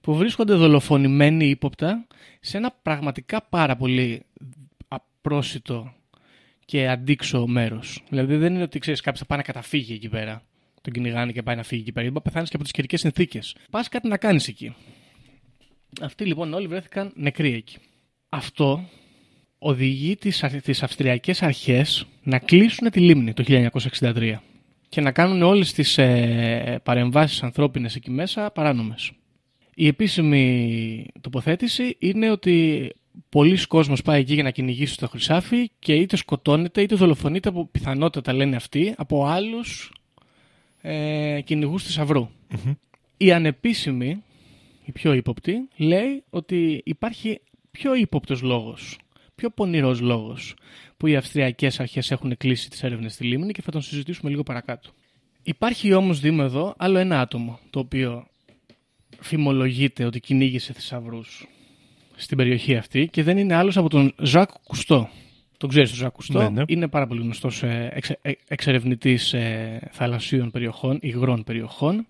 [0.00, 2.06] που βρίσκονται δολοφονημένοι ύποπτα
[2.40, 4.22] σε ένα πραγματικά πάρα πολύ
[4.88, 5.94] απρόσιτο
[6.64, 8.02] και αντίξω μέρος.
[8.08, 10.42] Δηλαδή δεν είναι ότι ξέρεις κάποιος θα πάει να καταφύγει εκεί πέρα.
[10.84, 12.06] Τον κυνηγάνε και πάει να φύγει εκεί πέρα.
[12.06, 13.56] Γιατί πεθάνεις και από τις καιρικές συνθήκες.
[13.70, 14.74] Πας κάτι να κάνεις εκεί.
[16.00, 17.76] Αυτοί λοιπόν όλοι βρέθηκαν νεκροί εκεί.
[18.28, 18.88] Αυτό
[19.58, 23.44] οδηγεί τις, τις αυστριακές αρχές να κλείσουν τη λίμνη το
[24.00, 24.34] 1963
[24.88, 29.12] και να κάνουν όλες τις ε, παρεμβάσεις ανθρώπινες εκεί μέσα παράνομες.
[29.74, 32.88] Η επίσημη τοποθέτηση είναι ότι
[33.28, 37.66] πολλοί κόσμος πάει εκεί για να κυνηγήσει το χρυσάφι και είτε σκοτώνεται είτε δολοφονείται από
[37.66, 39.92] πιθανότατα λένε αυτοί από άλλους
[40.86, 42.28] ε, κυνηγούς θησαυρού.
[43.16, 44.22] Η ανεπίσημη,
[44.84, 48.98] η πιο ύποπτη, λέει ότι υπάρχει πιο ύποπτος λόγος,
[49.34, 50.54] πιο πονηρός λόγος
[50.96, 54.42] που οι αυστριακές αρχές έχουν κλείσει τις έρευνες στη λίμνη και θα τον συζητήσουμε λίγο
[54.42, 54.90] παρακάτω.
[55.42, 58.26] Υπάρχει όμως, δούμε εδώ, άλλο ένα άτομο το οποίο
[59.20, 61.46] φημολογείται ότι κυνήγησε θησαυρούς
[62.16, 65.08] στην περιοχή αυτή και δεν είναι άλλος από τον Ζακ Κουστό.
[65.64, 66.38] Τον ξέρεις τον Ζακ Κουστό.
[66.38, 66.62] Ναι, ναι.
[66.66, 72.06] Είναι πάρα πολύ γνωστός ε, εξε, ε, εξερευνητής ε, θαλασσίων περιοχών, υγρών περιοχών.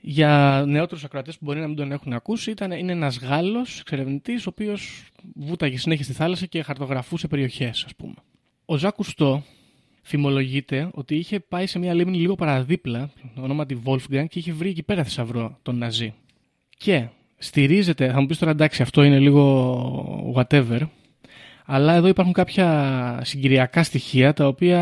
[0.00, 4.46] Για νεότερους ακροατές που μπορεί να μην τον έχουν ακούσει, ήταν, είναι ένας Γάλλος εξερευνητής,
[4.46, 8.14] ο οποίος βούταγε συνέχεια στη θάλασσα και χαρτογραφούσε περιοχές, ας πούμε.
[8.64, 9.42] Ο Ζακ Κουστό
[10.02, 14.82] φημολογείται ότι είχε πάει σε μια λίμνη λίγο παραδίπλα, ονόματι Wolfgang, και είχε βρει εκεί
[14.82, 16.14] πέρα θησαυρό τον Ναζί.
[16.76, 17.06] Και
[17.38, 20.80] στηρίζεται, θα μου πεις τώρα εντάξει αυτό είναι λίγο whatever,
[21.66, 24.80] αλλά εδώ υπάρχουν κάποια συγκυριακά στοιχεία τα οποία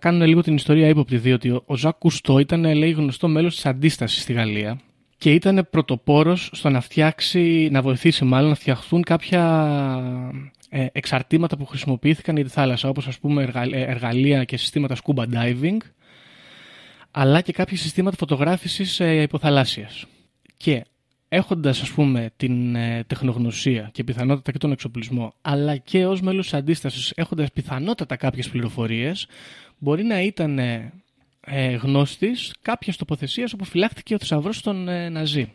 [0.00, 4.22] κάνουν λίγο την ιστορία ύποπτη, διότι ο Ζακ Κουστό ήταν λέει, γνωστό μέλος της αντίστασης
[4.22, 4.80] στη Γαλλία
[5.22, 9.42] και ήταν πρωτοπόρος στο να φτιάξει, να βοηθήσει μάλλον να φτιαχθούν κάποια
[10.68, 14.96] ε, εξαρτήματα που χρησιμοποιήθηκαν για τη θάλασσα, όπως ας πούμε εργα- ε, εργαλεία και συστήματα
[14.96, 15.76] scuba diving,
[17.10, 20.04] αλλά και κάποια συστήματα φωτογράφησης ε, υποθαλάσσιας.
[20.56, 20.84] Και
[21.34, 26.44] έχοντας ας πούμε την ε, τεχνογνωσία και πιθανότατα και τον εξοπλισμό αλλά και ως μέλος
[26.44, 29.26] της αντίστασης έχοντας πιθανότατα κάποιες πληροφορίες
[29.78, 30.92] μπορεί να ήταν ε,
[31.40, 35.52] ε, γνώστης κάποιας τοποθεσίας όπου φυλάχθηκε ο θησαυρός των ε, Ναζί.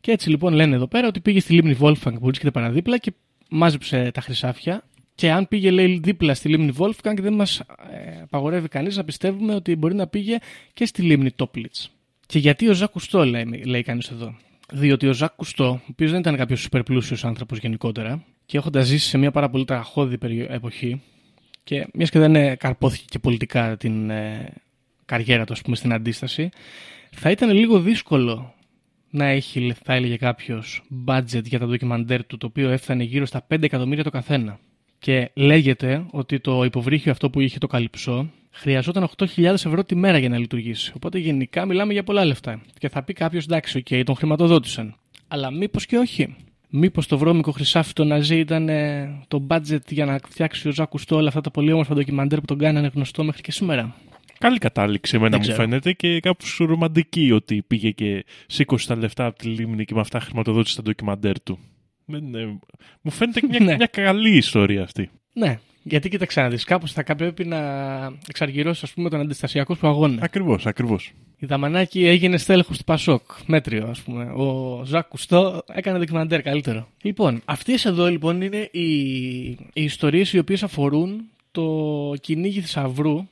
[0.00, 3.12] Και έτσι λοιπόν λένε εδώ πέρα ότι πήγε στη λίμνη Wolfgang που βρίσκεται παραδίπλα και
[3.48, 4.84] μάζεψε τα χρυσάφια
[5.14, 9.54] και αν πήγε λέει δίπλα στη λίμνη Wolfgang δεν μας ε, απαγορεύει κανείς να πιστεύουμε
[9.54, 10.38] ότι μπορεί να πήγε
[10.72, 11.86] και στη λίμνη Toplitz.
[12.26, 14.34] Και γιατί ο Ζακ Κουστό λέει, λέει κανείς εδώ;
[14.72, 19.08] Διότι ο Ζακ Κουστό, ο οποίος δεν ήταν κάποιος υπερπλούσιο άνθρωπος γενικότερα, και έχοντας ζήσει
[19.08, 21.02] σε μια πάρα πολύ τραγώδη περι- εποχή,
[21.64, 24.52] και μιας και δεν ε, καρπόθηκε και πολιτικά την ε,
[25.04, 26.48] καριέρα του, ας πούμε, στην αντίσταση,
[27.10, 28.54] θα ήταν λίγο δύσκολο
[29.10, 33.46] να έχει, θα έλεγε κάποιος, budget για τα ντοκιμαντέρ του, το οποίο έφτανε γύρω στα
[33.54, 34.58] 5 εκατομμύρια το καθένα.
[34.98, 40.18] Και λέγεται ότι το υποβρύχιο αυτό που είχε το Καλυψώ χρειαζόταν 8.000 ευρώ τη μέρα
[40.18, 40.92] για να λειτουργήσει.
[40.96, 42.62] Οπότε γενικά μιλάμε για πολλά λεφτά.
[42.78, 44.94] Και θα πει κάποιος εντάξει, οκ, τον χρηματοδότησαν.
[45.28, 46.36] Αλλά μήπως και όχι.
[46.68, 50.88] Μήπως το βρώμικο χρυσάφι των Ναζί ήταν ε, το budget για να φτιάξει ο Ζακ
[50.88, 53.94] Κουστώ όλα αυτά τα πολύ όμορφα ντοκιμαντέρ που τον κάνανε γνωστό μέχρι και σήμερα;
[54.38, 55.62] Καλή κατάληξη εμένα Δεν μου ξέρω.
[55.62, 60.00] φαίνεται και κάπως ρομαντική ότι πήγε και σήκωσε τα λεφτά από τη λίμνη και με
[60.00, 61.58] αυτά χρηματοδότησε τα ντοκιμαντέρ του.
[62.04, 62.58] Δεν, ε,
[63.00, 63.74] μου φαίνεται μια, Ναι.
[63.76, 65.10] μια καλή ιστορία αυτή.
[65.32, 67.58] Ναι, γιατί κοίταξε να δεις, κάπως θα κα- πρέπει να
[68.28, 70.22] εξαργυρώσεις ας πούμε τον αντιστασιακό σου αγώνα.
[70.22, 71.12] Ακριβώς, ακριβώς.
[71.38, 73.22] Η Δαμανάκη έγινε στέλεχος του Πασόκ.
[73.46, 74.24] Μέτριο, ας πούμε.
[74.24, 76.88] Ο Ζακ Κουστό έκανε ντοκιμαντέρ καλύτερο.
[77.02, 78.88] Λοιπόν, αυτές εδώ λοιπόν είναι οι,
[79.48, 81.20] οι ιστορίες οι οποίες αφορούν
[81.52, 83.26] το κυνήγι θησαυρού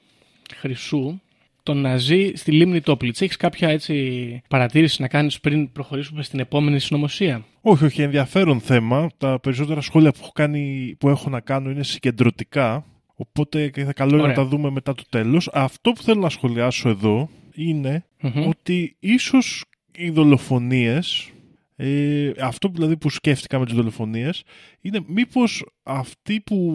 [0.56, 1.20] χρυσού
[1.62, 3.20] τον Ναζί στη λίμνη Τόπλιτς.
[3.20, 9.08] Έχεις κάποια έτσι παρατήρηση να κάνεις πριν προχωρήσουμε στην επόμενη συνωμοσία; Όχι, όχι, ενδιαφέρον θέμα.
[9.18, 12.84] Τα περισσότερα σχόλια που έχω, κάνει, που έχω να κάνω είναι συγκεντρωτικά.
[13.14, 14.36] Οπότε και θα καλό είναι να Ωραία.
[14.36, 15.50] τα δούμε μετά το τέλος.
[15.52, 18.46] Αυτό που θέλω να σχολιάσω εδώ είναι Μμμ.
[18.48, 19.64] ότι ίσως
[19.96, 21.30] οι δολοφονίες,
[21.76, 24.42] ε, αυτό που δηλαδή που σκέφτηκα με τις δολοφονίες,
[24.80, 26.74] είναι μήπως αυτοί που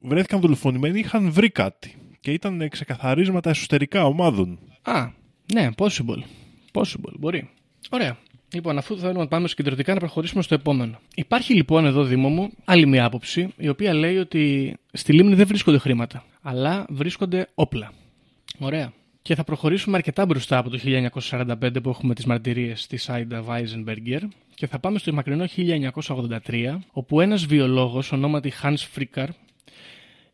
[0.00, 1.94] βρέθηκαν δολοφονημένοι είχαν βρει κάτι
[2.26, 4.58] και ήταν ξεκαθαρίσματα εσωτερικά ομάδων.
[4.82, 5.08] Α,
[5.52, 6.22] ναι, possible.
[6.72, 7.50] Possible, μπορεί.
[7.90, 8.18] Ωραία.
[8.54, 10.98] Λοιπόν, αφού θέλουμε να πάμε συγκεντρωτικά, να προχωρήσουμε στο επόμενο.
[11.14, 15.46] Υπάρχει λοιπόν εδώ, Δήμο μου, άλλη μια άποψη, η οποία λέει ότι στη λίμνη δεν
[15.46, 17.92] βρίσκονται χρήματα, αλλά βρίσκονται όπλα.
[18.58, 18.92] Ωραία.
[19.22, 20.78] Και θα προχωρήσουμε αρκετά μπροστά από το
[21.30, 24.22] 1945 που έχουμε τις μαρτυρίες της Άιντα Βάιζενμπεργκερ
[24.54, 25.44] και θα πάμε στο μακρινό
[26.06, 29.26] 1983 όπου ένας βιολόγος ονόματι Hans Fricker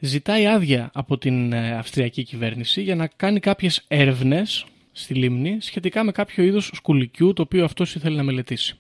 [0.07, 6.05] ζητάει άδεια από την ε, αυστριακή κυβέρνηση για να κάνει κάποιες έρευνες στη λίμνη σχετικά
[6.05, 8.77] με κάποιο είδος σκουλικιού το οποίο αυτός ήθελε να μελετήσει.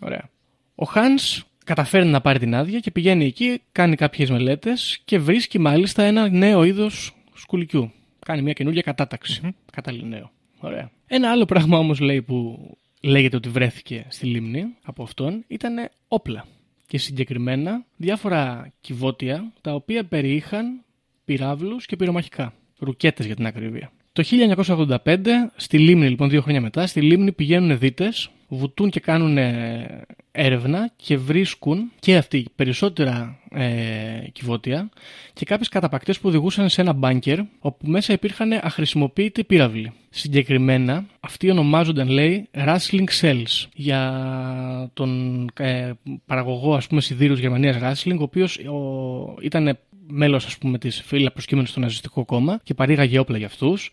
[0.00, 0.30] Ωραία.
[0.74, 5.58] Ο Χάνς καταφέρνει να πάρει την άδεια και πηγαίνει εκεί, κάνει κάποιες μελέτες και βρίσκει
[5.58, 7.92] μάλιστα ένα νέο είδος σκουλικιού.
[8.26, 9.54] Κάνει μια καινούργια κατάταξη.
[9.72, 10.30] Κατάλληλο νέο.
[10.58, 10.90] Ωραία.
[11.06, 12.68] Ένα άλλο πράγμα όμως λέει που
[13.00, 15.74] λέγεται ότι βρέθηκε στη λίμνη από αυτόν ήταν
[16.08, 16.46] όπλα.
[16.92, 20.84] Και συγκεκριμένα διάφορα κυβότια τα οποία περιείχαν
[21.24, 22.54] πυράβλους και πυρομαχικά.
[22.78, 23.92] Ρουκέτες για την ακρίβεια.
[24.12, 25.26] Το 1985,
[25.56, 30.90] στη Λίμνη, λοιπόν, δύο χρόνια μετά, στη Λίμνη πηγαίνουν δίτες, βουτούν και κάνουν ε, έρευνα
[30.96, 34.88] και βρίσκουν και αυτοί περισσότερα ε, κυβότια
[35.32, 39.92] και κάποιες καταπακτές που οδηγούσαν σε ένα μπάνκερ όπου μέσα υπήρχαν αχρησιμοποιητοί πύραυλοι.
[40.10, 45.92] Συγκεκριμένα, αυτοί ονομάζονταν, λέει, Rustling Cells για τον ε,
[46.26, 51.30] παραγωγό, ας πούμε, σιδήρους Γερμανίας Rustling, ο οποίος ο, ήταν μέλος, ας πούμε, της φύλλα
[51.30, 53.90] προσκύμενης στο ναζιστικό κόμμα και παρήγαγε όπλα για αυτούς.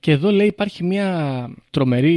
[0.00, 2.16] Και εδώ λέει υπάρχει μια τρομερή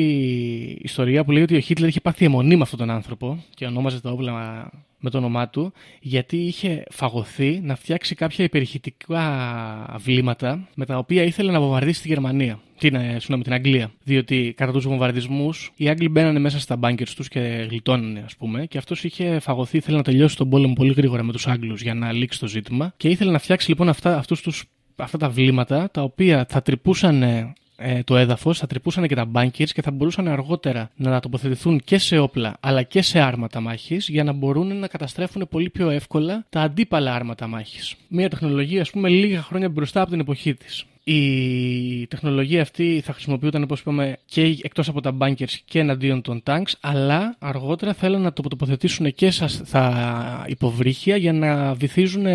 [0.81, 4.01] ιστορία που λέει ότι ο Χίτλερ είχε πάθει αιμονή με αυτόν τον άνθρωπο και ονόμαζε
[4.01, 10.85] τα όπλα με το όνομά του γιατί είχε φαγωθεί να φτιάξει κάποια υπερηχητικά βλήματα με
[10.85, 12.59] τα οποία ήθελε να βομβαρδίσει τη Γερμανία.
[12.77, 13.91] Την, ε, συγγνώμη, την Αγγλία.
[14.03, 17.39] Διότι κατά τους βομβαρδισμούς οι Άγγλοι μπαίνανε μέσα στα μπάνκερ τους και
[17.69, 18.65] γλιτώνανε, ας πούμε.
[18.65, 21.93] Και αυτός είχε φαγωθεί, ήθελε να τελειώσει τον πόλεμο πολύ γρήγορα με τους Άγγλους για
[21.93, 22.93] να λήξει το ζήτημα.
[22.97, 24.63] Και ήθελε να φτιάξει λοιπόν αυτά, αυτούς τους,
[24.95, 27.23] αυτά τα βλήματα τα οποία θα τρυπούσαν
[27.81, 31.97] ε, το έδαφος, θα τρυπούσαν και τα bunkers και θα μπορούσαν αργότερα να τοποθετηθούν και
[31.97, 36.45] σε όπλα αλλά και σε άρματα μάχης για να μπορούν να καταστρέφουν πολύ πιο εύκολα
[36.49, 37.95] τα αντίπαλα άρματα μάχης.
[38.07, 40.85] Μια τεχνολογία ας πούμε λίγα χρόνια μπροστά από την εποχή της.
[41.03, 46.43] Η τεχνολογία αυτή θα χρησιμοποιούταν, όπως είπαμε, και εκτός από τα bunkers και εναντίον των
[46.45, 52.25] tanks, αλλά αργότερα θέλουν να το τοποθετήσουν και στα υποβρύχια για να βυθίζουν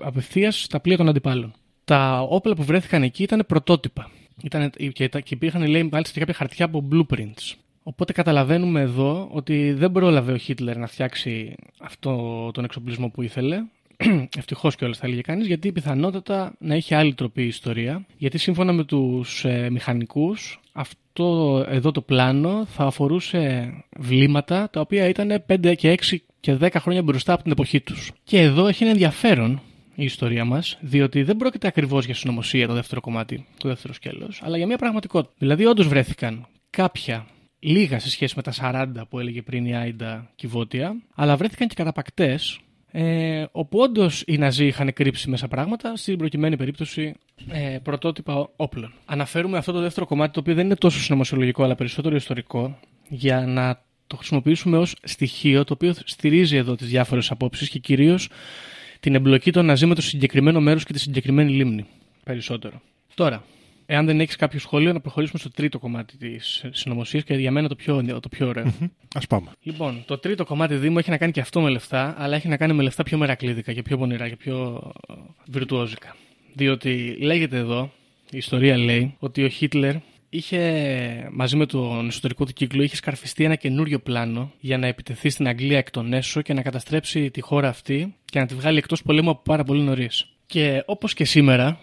[0.00, 1.52] απευθείας στα πλοία των αντιπάλων.
[1.84, 4.10] Τα όπλα που βρέθηκαν εκεί ήταν πρωτότυπα.
[4.42, 7.54] Ήταν, και, και υπήρχαν, λέει, μάλιστα και κάποια χαρτιά από blueprints.
[7.82, 13.56] Οπότε καταλαβαίνουμε εδώ ότι δεν πρόλαβε ο Χίτλερ να φτιάξει αυτό τον εξοπλισμό που ήθελε.
[14.38, 18.06] Ευτυχώς κιόλας θα έλεγε κανείς, γιατί πιθανότατα να είχε άλλη τροπή η ιστορία.
[18.16, 25.08] Γιατί σύμφωνα με τους ε, μηχανικούς, αυτό εδώ το πλάνο θα αφορούσε βλήματα τα οποία
[25.08, 28.12] ήταν 5 και 6 και 10 χρόνια μπροστά από την εποχή τους.
[28.24, 29.60] Και εδώ έχει ένα ενδιαφέρον
[29.94, 34.40] η ιστορία μας, διότι δεν πρόκειται ακριβώς για συνωμοσία το δεύτερο κομμάτι, το δεύτερο σκέλος,
[34.44, 35.34] αλλά για μια πραγματικότητα.
[35.38, 37.26] Δηλαδή, όντως βρέθηκαν κάποια
[37.58, 38.52] λίγα σε σχέση με τα
[38.96, 42.60] 40 που έλεγε πριν η Άιντα κυβότια, αλλά βρέθηκαν και καταπακτές,
[42.92, 47.14] ε, όπου όντως οι Ναζί είχαν κρύψει μέσα πράγματα, στην προκειμένη περίπτωση
[47.48, 48.92] ε, πρωτότυπα όπλων.
[49.04, 53.46] Αναφέρουμε αυτό το δεύτερο κομμάτι, το οποίο δεν είναι τόσο συνωμοσιολογικό, αλλά περισσότερο ιστορικό, για
[53.46, 58.28] να το χρησιμοποιήσουμε ως στοιχείο το οποίο στηρίζει εδώ τις διάφορες απόψεις και κυρίως
[59.00, 61.86] την εμπλοκή των Ναζί με το συγκεκριμένο μέρος και τη συγκεκριμένη λίμνη.
[62.24, 62.80] Περισσότερο.
[63.14, 63.44] Τώρα,
[63.86, 67.68] εάν δεν έχεις κάποιο σχόλιο, να προχωρήσουμε στο τρίτο κομμάτι της συνωμοσίας και για μένα
[67.68, 68.64] το πιο, το πιο ωραίο.
[69.14, 69.50] Α πάμε.
[69.62, 72.56] Λοιπόν, το τρίτο κομμάτι Δήμο έχει να κάνει και αυτό με λεφτά, αλλά έχει να
[72.56, 74.90] κάνει με λεφτά πιο μερακλίδικα και πιο πονηρά και πιο
[75.46, 76.16] βιρτουόζικα.
[76.54, 77.92] Διότι λέγεται εδώ,
[78.30, 79.94] η ιστορία λέει, ότι ο Χίτλερ
[80.30, 85.28] είχε μαζί με τον εσωτερικό του κύκλο είχε σκαρφιστεί ένα καινούριο πλάνο για να επιτεθεί
[85.30, 88.78] στην Αγγλία εκ των έσω και να καταστρέψει τη χώρα αυτή και να τη βγάλει
[88.78, 90.26] εκτός πολέμου από πάρα πολύ νωρίς.
[90.46, 91.80] Και όπως και σήμερα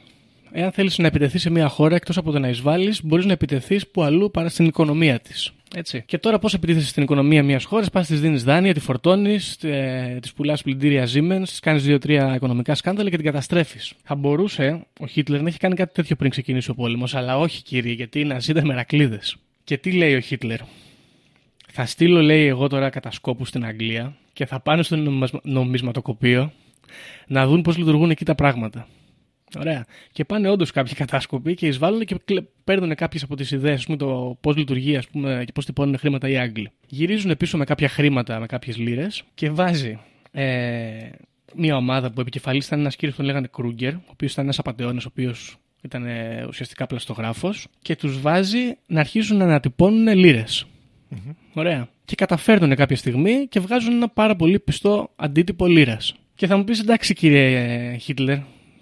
[0.52, 3.88] εάν θέλεις να επιτεθείς σε μια χώρα εκτός από το να εισβάλλεις, μπορείς να επιτεθείς
[3.88, 5.52] που αλλού παρά στην οικονομία της.
[5.76, 6.04] Έτσι.
[6.06, 10.18] Και τώρα πώς επιτίθεσαι στην οικονομία μιας χώρας, πας της δίνεις δάνεια, τη φορτώνεις, ε,
[10.22, 13.94] της πουλάς πλυντήρια Siemens, της κάνεις δύο-τρία οικονομικά σκάνδαλα και την καταστρέφεις.
[14.04, 17.64] Θα μπορούσε ο Χίτλερ να έχει κάνει κάτι τέτοιο πριν ξεκινήσει ο πόλεμος, αλλά όχι
[17.64, 19.36] κύριε, γιατί είναι αζήτα μερακλείδες.
[19.64, 20.60] Και τι λέει ο Χίτλερ;
[21.72, 26.52] Θα στείλω, λέει, εγώ τώρα κατασκόπου στην Αγγλία και θα πάνε στο νομισμα- νομισματοκοπείο
[27.28, 28.88] να δουν πώς λειτουργούν εκεί τα πράγματα.
[29.60, 29.86] Ωραία.
[30.12, 34.38] Και πάνε όντως κάποιοι κατάσκοποι και εισβάλλουν και κλε- παίρνουν κάποιες από τις ιδέες, το
[34.42, 36.72] πώς λειτουργεί ας πούμε, και πώς τυπώνουν χρήματα οι Άγγλοι.
[36.88, 40.00] Γυρίζουν πίσω με κάποια χρήματα, με κάποιες λίρες και βάζει
[40.32, 41.10] ε,
[41.56, 44.60] μια ομάδα που επικεφαλής ήταν ένας κύριος που τον λέγανε Κρούγκερ, ο οποίος ήταν ένας
[44.60, 50.66] απαταιώνας, ο οποίος ήταν ε, ουσιαστικά πλαστογράφος, και τους βάζει να αρχίσουν να ανατυπώνουν λίρες.
[51.54, 51.88] Ωραία.
[52.06, 56.16] Και καταφέρνουν κάποια στιγμή και βγάζουν ένα πάρα πολύ πιστό αντίτυπο λίρας.
[56.36, 57.48] Και θα μου πεις εντάξει κύριε
[57.92, 58.38] ε, Χίτλερ,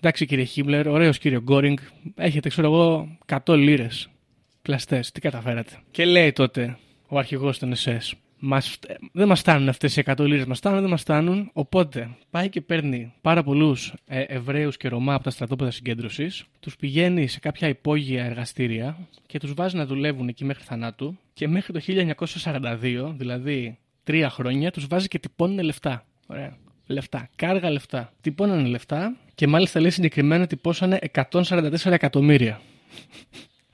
[0.06, 1.78] εντάξει κύριε Χίμλερ, ωραίος κύριο Γκόρινγκ,
[2.15, 4.10] έχετε ξέρω εγώ 100 λίρες
[4.62, 5.12] πλαστές.
[5.12, 5.72] Τι καταφέρατε.
[5.91, 8.80] Και λέει τότε ο αρχηγός των SS, μας,
[9.12, 11.50] δεν μας φτάνουν αυτές οι 100 λίρες, μας φτάνουν, δεν μας φτάνουν.
[11.54, 16.76] Οπότε πάει και παίρνει πάρα πολλούς ε, Εβραίους και Ρωμά από τα στρατόπεδα συγκέντρωσης, τους
[16.76, 21.18] πηγαίνει σε κάποια υπόγεια εργαστήρια και τους βάζει να δουλεύουν εκεί μέχρι θανάτου.
[21.34, 21.80] Και μέχρι το
[22.44, 26.06] 1942, δηλαδή τρία χρόνια, τους βάζει και τυπώνουν λεφτά.
[26.28, 26.58] Ωραία.
[26.88, 27.30] Λεφτά.
[27.36, 28.13] Κάργα λεφτά.
[28.21, 31.00] Τυπώνανε λεφτά και μάλιστα λέει συγκεκριμένα τυπώσανε
[31.32, 32.62] 144 εκατομμύρια.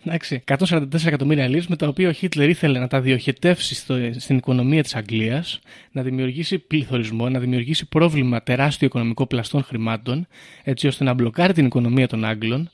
[0.05, 4.37] Εντάξει, 144 εκατομμύρια λίρες με τα οποία ο Χίτλερ ήθελε να τα διοχετεύσει στο, στην
[4.37, 5.59] οικονομία της Αγγλίας,
[5.91, 10.27] να δημιουργήσει πληθωρισμό, να δημιουργήσει πρόβλημα τεράστιο οικονομικό πλαστών χρημάτων,
[10.63, 12.69] έτσι ώστε να μπλοκάρει την οικονομία των Άγγλων,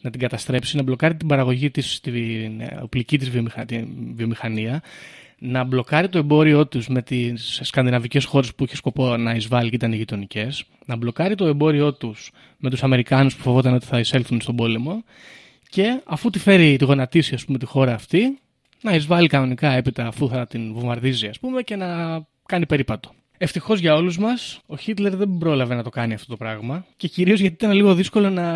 [0.00, 3.30] να την καταστρέψει, να μπλοκάρει την παραγωγή της, την ε, οπλική τη
[4.14, 4.82] βιομηχανία,
[5.42, 9.76] να μπλοκάρει το εμπόριό τους με τις σκανδιναβικές χώρες που είχε σκοπό να εισβάλλει και
[9.76, 14.40] ήταν γειτονικές, να μπλοκάρει το εμπόριό τους με τους Αμερικάνους που φοβόταν ότι θα εισέλθουν
[14.40, 15.04] στον πόλεμο
[15.68, 18.38] και αφού τη φέρει τη γονατίσει ας πούμε, τη χώρα αυτή,
[18.82, 21.86] να εισβάλλει κανονικά έπειτα αφού θα την βομβαρδίζει ας πούμε, και να
[22.46, 23.10] κάνει περίπατο.
[23.42, 27.08] Ευτυχώς για όλους μας, ο Χίτλερ δεν πρόλαβε να το κάνει αυτό το πράγμα και
[27.08, 28.48] κυρίως γιατί ήταν λίγο δύσκολο να,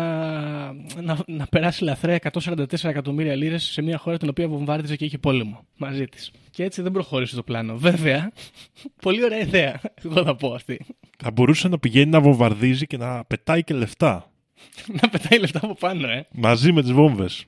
[1.01, 5.17] να, να περάσει λαθρέα 144 εκατομμύρια λίρες σε μια χώρα την οποία βομβάρδιζε και είχε
[5.17, 6.31] πόλεμο μαζί της.
[6.51, 7.77] Και έτσι δεν προχώρησε το πλάνο.
[7.77, 8.31] Βέβαια,
[9.01, 10.85] πολύ ωραία ιδέα, εγώ θα πω αυτή.
[11.17, 14.31] Θα μπορούσε να πηγαίνει να βομβαρδίζει και να πετάει και λεφτά.
[15.01, 16.27] να πετάει λεφτά από πάνω, ε.
[16.31, 17.45] Μαζί με τις βόμβες.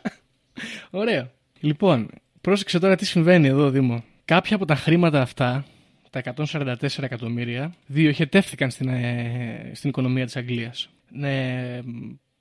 [0.90, 1.30] Ωραίο.
[1.60, 2.08] Λοιπόν,
[2.40, 4.04] πρόσεξε τώρα τι συμβαίνει εδώ, Δήμο.
[4.24, 5.64] Κάποια από τα χρήματα αυτά,
[6.12, 10.88] τα 144 εκατομμύρια, διοχετεύθηκαν στην, ε, στην οικονομία της Αγγλίας.
[11.22, 11.80] Ε,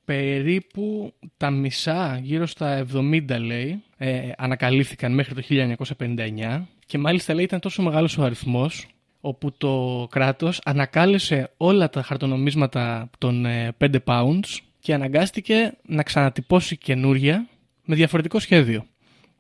[0.06, 7.44] περίπου τα μισά, γύρω στα 70 λέει, ε, ανακαλύφθηκαν μέχρι το 1959 και μάλιστα λέει
[7.44, 8.88] ήταν τόσο μεγάλος ο αριθμός
[9.22, 16.78] όπου το κράτος ανακάλεσε όλα τα χαρτονομίσματα των ε, 5 pounds και αναγκάστηκε να ξανατυπώσει
[16.78, 17.48] καινούρια
[17.86, 18.86] με διαφορετικό σχέδιο.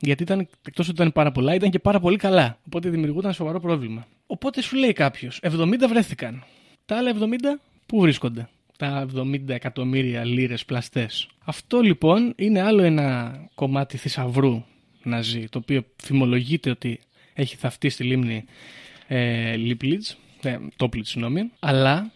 [0.01, 2.59] Γιατί ήταν, εκτός ότι ήταν πάρα πολλά, ήταν και πάρα πολύ καλά.
[2.65, 4.07] Οπότε δημιουργούταν σοβαρό πρόβλημα.
[4.27, 6.43] Οπότε σου λέει κάποιος, 70 βρέθηκαν.
[6.85, 7.23] Τα άλλα 70
[7.85, 11.27] πού βρίσκονται; Τα 70 εκατομμύρια λίρες πλαστές.
[11.45, 14.63] Αυτό λοιπόν είναι άλλο ένα κομμάτι θησαυρού
[15.03, 16.99] να ζει, το οποίο φημολογείται ότι
[17.33, 18.45] έχει θαυτεί στη λίμνη
[19.07, 21.51] ε, Λίπλιτς, ε, Τόπλιτς, συγγνώμη.
[21.59, 22.11] Αλλά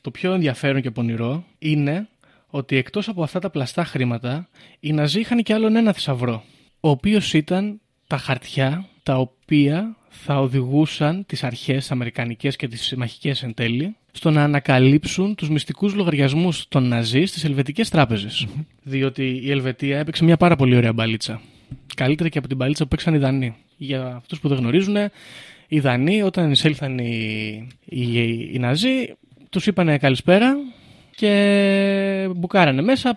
[0.00, 2.08] το πιο ενδιαφέρον και πονηρό είναι
[2.46, 4.48] ότι εκτός από αυτά τα πλαστά χρήματα,
[4.80, 6.44] οι Ναζί είχαν και άλλον ένα θησαυρό,
[6.80, 13.42] ο οποίος ήταν τα χαρτιά τα οποία θα οδηγούσαν τις αρχές αμερικανικές και τις μαχικές
[13.42, 18.46] εν τέλει στο να ανακαλύψουν τους μυστικούς λογαριασμούς των Ναζί στις ελβετικές τράπεζες.
[18.82, 21.40] Διότι η Ελβετία έπαιξε μια πάρα πολύ ωραία μπαλίτσα.
[21.94, 23.54] Καλύτερη και από την μπαλίτσα που παίξαν οι Δανείοι.
[23.76, 24.96] Για αυτούς που δεν γνωρίζουν,
[25.68, 28.20] οι Δανείοι όταν εισέλθαν οι, οι,
[28.52, 29.14] οι Ναζί
[29.50, 30.56] τους είπανε καλησπέρα
[31.16, 33.14] και μπουκάρανε μέσα,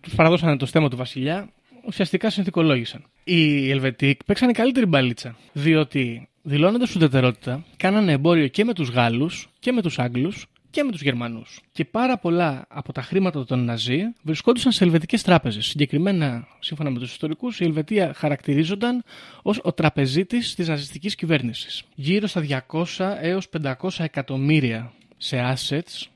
[0.00, 1.48] τους παραδώσανε το στέμα του βασιλιά,
[1.86, 3.04] ουσιαστικά συνθηκολόγησαν.
[3.24, 9.72] Οι Ελβετοί παίξανε καλύτερη μπαλίτσα, διότι δηλώνοντας ουδετερότητα, κάνανε εμπόριο και με τους Γάλλους και
[9.72, 11.60] με τους Άγγλους και με τους Γερμανούς.
[11.72, 15.66] Και πάρα πολλά από τα χρήματα των Ναζί βρισκόντουσαν σε ελβετικές τράπεζες.
[15.66, 19.02] Συγκεκριμένα, σύμφωνα με τους ιστορικούς, η Ελβετία χαρακτηρίζονταν
[19.42, 21.82] ως ο τραπεζίτης της ναζιστικής κυβέρνησης.
[21.94, 26.06] Γύρω στα 200 έως 500 εκατομμύρια σε assets,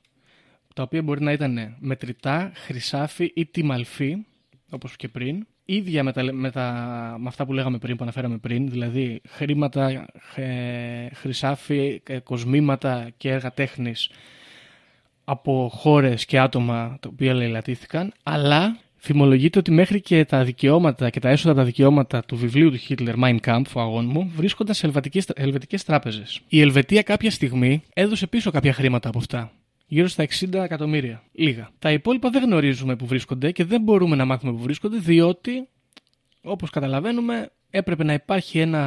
[0.74, 4.16] τα οποία μπορεί να ήταν μετρητά, χρυσάφι ή τιμαλφή,
[4.70, 6.64] όπως και πριν, ίδια με, τα, με, τα,
[7.18, 13.30] με αυτά που λέγαμε πριν, που αναφέραμε πριν, δηλαδή χρήματα, ε, χρυσάφι, ε, κοσμήματα και
[13.30, 14.10] έργα τέχνης
[15.24, 21.20] από χώρες και άτομα τα οποία λαιλατήθηκαν, αλλά φημολογείται ότι μέχρι και τα δικαιώματα και
[21.20, 24.74] τα έσοδα από τα δικαιώματα του βιβλίου του Χίτλερ Mein Kampf, ο αγών μου, βρίσκονταν
[24.74, 26.40] σε ελβετικές, ελβετικές τράπεζες.
[26.48, 29.52] Η Ελβετία κάποια στιγμή έδωσε πίσω κάποια χρήματα από αυτά
[29.86, 31.22] γύρω στα 60 εκατομμύρια.
[31.32, 31.70] Λίγα.
[31.78, 35.68] Τα υπόλοιπα δεν γνωρίζουμε που βρίσκονται και δεν μπορούμε να μάθουμε που βρίσκονται, διότι,
[36.42, 38.80] όπως καταλαβαίνουμε, έπρεπε να υπάρχει ένα.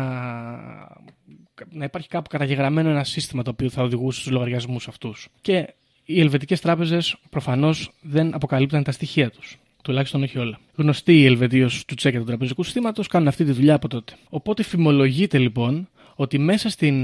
[1.72, 5.28] να υπάρχει κάπου καταγεγραμμένο ένα σύστημα το οποίο θα οδηγούσε στους λογαριασμούς αυτούς.
[5.42, 5.74] Και
[6.04, 9.58] οι ελβετικές τράπεζες προφανώς δεν αποκαλύπταν τα στοιχεία τους.
[9.84, 10.60] Τουλάχιστον όχι όλα.
[10.76, 14.14] Γνωστοί οι Ελβετοί ως του τσέκια του τραπεζικού συστήματος κάνουν αυτή τη δουλειά από τότε.
[14.30, 15.90] Οπότε φημολογείται λοιπόν
[16.20, 16.96] ότι μέσα στην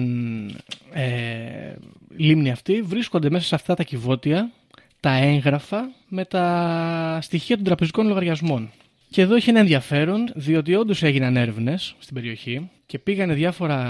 [0.94, 1.76] ε,
[2.18, 4.52] λίμνη αυτή βρίσκονται μέσα σε αυτά τα κυβότια
[5.00, 8.72] τα έγγραφα με τα στοιχεία των τραπεζικών λογαριασμών.
[9.10, 13.82] Και εδώ έχει ένα ενδιαφέρον, διότι όντως έγιναν έρευνες στην περιοχή και πήγανε διάφορα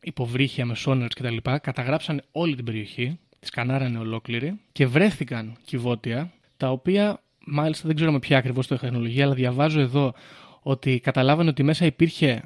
[0.00, 1.36] υποβρύχια με σόνερς κτλ.
[1.42, 8.12] Καταγράψαν όλη την περιοχή, τη σκανάρανε ολόκληρη και βρέθηκαν κυβότια τα οποία μάλιστα δεν ξέρω
[8.12, 10.14] με ποια ακριβώς το τεχνολογία, αλλά διαβάζω εδώ
[10.62, 12.42] ότι καταλάβανε ότι μέσα υπήρχε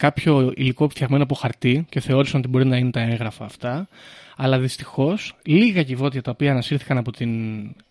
[0.00, 3.88] κάποιο υλικό φτιαγμένο από χαρτί και θεώρησαν ότι μπορεί να είναι τα έγγραφα αυτά.
[4.36, 7.30] Αλλά δυστυχώς λίγα κυβότια τα οποία ανασύρθηκαν από την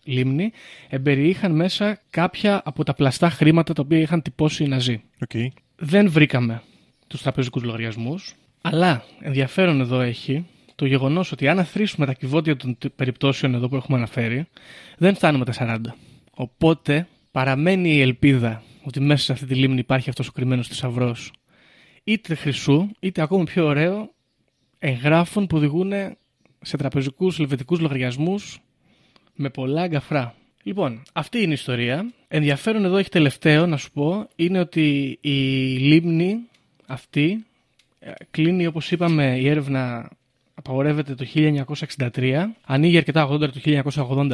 [0.03, 0.51] λίμνη
[0.89, 5.01] εμπεριείχαν μέσα κάποια από τα πλαστά χρήματα τα οποία είχαν τυπώσει οι Ναζί.
[5.27, 5.47] Okay.
[5.75, 6.61] Δεν βρήκαμε
[7.07, 10.45] τους τραπεζικούς λογαριασμούς, αλλά ενδιαφέρον εδώ έχει
[10.75, 14.47] το γεγονός ότι αν αθροίσουμε τα κυβότια των περιπτώσεων εδώ που έχουμε αναφέρει,
[14.97, 15.77] δεν φτάνουμε τα 40.
[16.33, 21.31] Οπότε παραμένει η ελπίδα ότι μέσα σε αυτή τη λίμνη υπάρχει αυτός ο κρυμμένος θησαυρός
[22.11, 24.11] είτε χρυσού είτε ακόμα πιο ωραίο
[24.79, 25.91] εγγράφων που οδηγούν
[26.61, 28.59] σε τραπεζικούς ελβετικούς λογαριασμούς
[29.35, 30.35] με πολλά αγκαφρά.
[30.63, 32.11] Λοιπόν, αυτή είναι η ιστορία.
[32.27, 35.39] Ενδιαφέρον εδώ έχει τελευταίο να σου πω είναι ότι η
[35.77, 36.37] λίμνη
[36.85, 37.45] αυτή
[37.99, 40.09] ε, κλείνει όπως είπαμε η έρευνα
[40.53, 41.25] απαγορεύεται το
[42.15, 43.59] 1963, ανοίγει αρκετά 80 το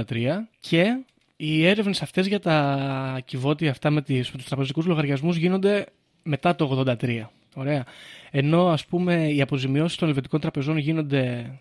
[0.09, 0.25] 1983
[0.59, 0.99] και
[1.35, 5.85] οι έρευνες αυτές για τα κυβότια αυτά με, τις, με τους τραπεζικούς λογαριασμούς γίνονται
[6.23, 7.25] μετά το 83.
[7.55, 7.85] Ωραία.
[8.31, 11.51] Ενώ ας πούμε οι αποζημιώσεις των ελβετικών τραπεζών γίνονται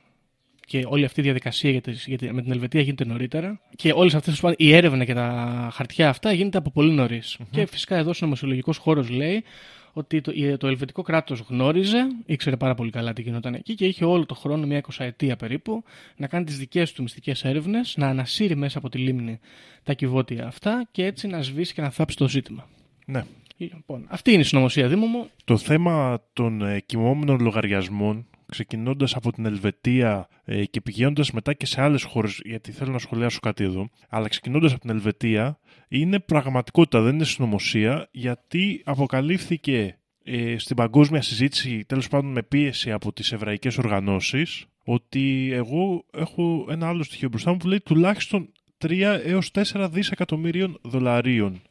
[0.67, 3.61] και όλη αυτή η διαδικασία για τις, για, με την Ελβετία γίνεται νωρίτερα.
[3.77, 8.11] Και όλες αυτές η έρευνα και τα χαρτιά αυτά γίνεται από πολύ Και φυσικά εδώ
[8.11, 9.45] ο νομοσιολογικό χώρος λέει
[9.93, 14.05] ότι το, το ελβετικό κράτος γνώριζε, ήξερε πάρα πολύ καλά τι γινόταν εκεί και είχε
[14.05, 15.85] όλο το χρόνο, μια εικοσαετία περίπου,
[16.17, 19.41] να κάνει τις δικές του μυστικές έρευνες, να ανασύρει μέσα από τη λίμνη
[19.83, 22.69] τα κυβότια αυτά και έτσι να σβήσει και να θάψει το ζήτημα.
[23.07, 23.25] Ναι.
[23.57, 25.29] Λοιπόν, αυτή είναι η συνωμοσία Δήμο μου.
[25.45, 31.67] Το θέμα των ε, κοιμόμενων λογαριασμών ξεκινώντας από την Ελβετία ε, και πηγαίνοντας μετά και
[31.67, 36.19] σε άλλες χώρες, γιατί θέλω να σχολιάσω κάτι εδώ, αλλά ξεκινώντας από την Ελβετία, είναι
[36.19, 43.13] πραγματικότητα, δεν είναι συνωμοσία, γιατί αποκαλύφθηκε ε, στην παγκόσμια συζήτηση, τέλος πάντων με πίεση από
[43.13, 48.53] τις εβραϊκές οργανώσεις, ότι εγώ έχω ένα άλλο στοιχείο μπροστά μου που λέει τουλάχιστον
[48.87, 51.63] 3 έως 4 δισεκατομμύριων δολαρίων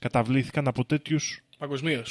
[0.00, 1.40] καταβλήθηκαν από τέτοιους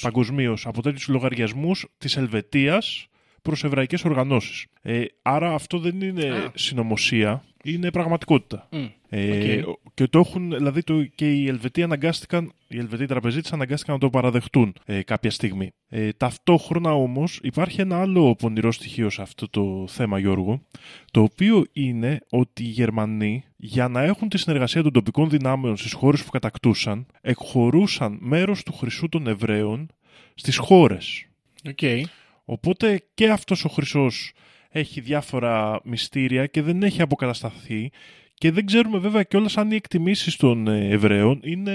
[0.02, 3.08] παγκοσμίως, από τέτοιους λογαριασμούς της Ελβετίας
[3.42, 4.66] προς εβραϊκές οργανώσεις.
[4.82, 6.52] Ε, άρα αυτό δεν είναι ah.
[6.54, 8.68] συνωμοσία, είναι πραγματικότητα.
[8.72, 8.90] Mm.
[9.10, 9.62] Ε,
[9.94, 14.10] Και το έχουν, δηλαδή το, και οι Ελβετοί αναγκάστηκαν, οι Ελβετοί τραπεζίτες αναγκάστηκαν να το
[14.10, 15.72] παραδεχτούν ε, κάποια στιγμή.
[15.90, 20.62] Ε, ταυτόχρονα όμως υπάρχει ένα άλλο πονηρό στοιχείο σε αυτό το θέμα, Γιώργο,
[21.12, 25.94] το οποίο είναι ότι οι Γερμανοί για να έχουν τη συνεργασία των τοπικών δυνάμεων στις
[25.94, 29.90] χώρες που κατακτούσαν, εκχωρούσαν μέρος του χρυσού των Εβραίων
[30.36, 31.26] στις χώρες.
[31.76, 32.02] Okay.
[32.46, 34.34] Οπότε και αυτός ο χρυσός
[34.70, 37.92] έχει διάφορα μυστήρια και δεν έχει αποκατασταθεί
[38.34, 41.74] και δεν ξέρουμε βέβαια κιόλας αν οι εκτιμήσεις των ε, Εβραίων είναι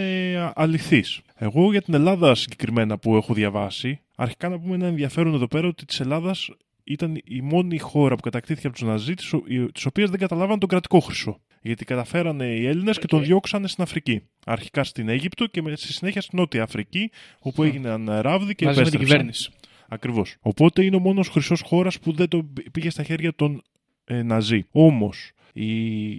[0.54, 1.20] αληθείς.
[1.34, 5.68] Εγώ για την Ελλάδα συγκεκριμένα που έχω διαβάσει, αρχικά να πούμε ένα ενδιαφέρον εδώ πέρα
[5.68, 6.50] ότι της Ελλάδας
[6.84, 9.14] ήταν η μόνη χώρα που κατακτήθηκε από τους Ναζί,
[9.72, 11.40] της οποίας δεν καταλάβαν τον κρατικό χρυσό.
[11.62, 14.22] Γιατί καταφέρανε οι Έλληνες και τον διώξανε στην Αφρική.
[14.46, 18.90] Αρχικά στην Αίγυπτο και στη συνέχεια στην Νότια Αφρική, όπου έγιναν ράβδοι και Μαζί με
[18.90, 19.50] την κυβέρνηση.
[19.94, 20.36] Ακριβώς.
[20.40, 23.62] Οπότε είναι ο μόνος χρυσός χώρας που δεν το πήγε στα χέρια των
[24.04, 24.66] ε, Ναζί.
[24.70, 25.32] Όμως,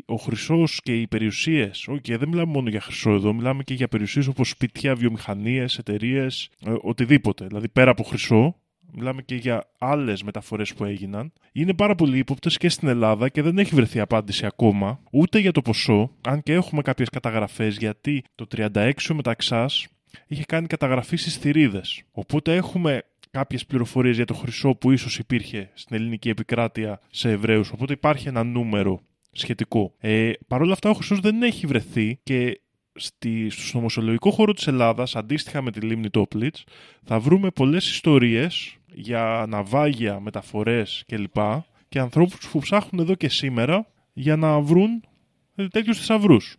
[0.05, 3.87] ο χρυσός και οι περιουσίες, και δεν μιλάμε μόνο για χρυσό εδώ, μιλάμε και για
[3.87, 7.45] περιουσίες όπως σπίτια, βιομηχανίες, εταιρείες, ε, οτιδήποτε.
[7.47, 8.55] Δηλαδή πέρα από χρυσό,
[8.93, 11.31] μιλάμε και για άλλες μεταφορές που έγιναν.
[11.51, 15.51] Είναι πάρα πολύ ύποπτες και στην Ελλάδα και δεν έχει βρεθεί απάντηση ακόμα, ούτε για
[15.51, 19.87] το ποσό, αν και έχουμε κάποιες καταγραφές, γιατί το 36 ο Μεταξάς
[20.27, 22.03] είχε κάνει καταγραφή στις θηρίδες.
[22.11, 23.03] Οπότε έχουμε
[23.35, 27.71] κάποιες πληροφορίες για το χρυσό που ίσως υπήρχε στην ελληνική επικράτεια σε Εβραίους.
[27.71, 29.93] Οπότε υπάρχει ένα νούμερο σχετικό.
[29.99, 32.61] Ε, Παρ' όλα αυτά, ο χρυσό δεν έχει βρεθεί και
[32.93, 36.63] στη, στο νομοσιολογικό χώρο της Ελλάδας, αντίστοιχα με τη λίμνη Τόπλιτς,
[37.03, 41.37] θα βρούμε πολλές ιστορίες για ναυάγια, μεταφορές κλπ.
[41.89, 45.03] και ανθρώπους που ψάχνουν εδώ και σήμερα για να βρουν
[45.55, 46.57] ε, τέτοιους θησαυρούς.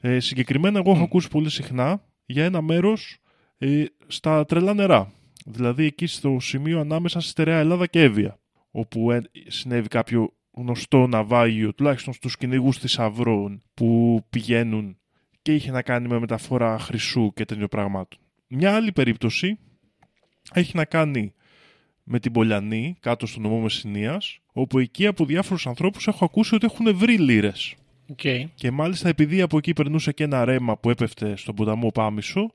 [0.00, 3.18] Ε, συγκεκριμένα, εγώ έχω ακούσει πολύ συχνά για ένα μέρος
[3.58, 5.12] ε, στα τρελά νερά
[5.50, 8.38] δηλαδή εκεί στο σημείο ανάμεσα στη στερεά Ελλάδα και Εύβοια,
[8.70, 9.08] όπου
[9.46, 14.98] συνέβη κάποιο γνωστό ναυάγιο, τουλάχιστον στους κυνηγούς θησαυρών που πηγαίνουν
[15.42, 18.18] και είχε να κάνει με μεταφορά χρυσού και τέτοιων πραγμάτων.
[18.48, 19.58] Μια άλλη περίπτωση
[20.52, 21.32] έχει να κάνει
[22.02, 26.66] με την Πολιανή, κάτω στο νομό Μεσσηνίας, όπου εκεί από διάφορους ανθρώπους έχω ακούσει ότι
[26.66, 27.74] έχουν βρει λύρες.
[28.16, 28.44] Okay.
[28.54, 32.52] Και μάλιστα επειδή από εκεί περνούσε και ένα ρέμα που έπεφτε στον ποταμό Πάμισο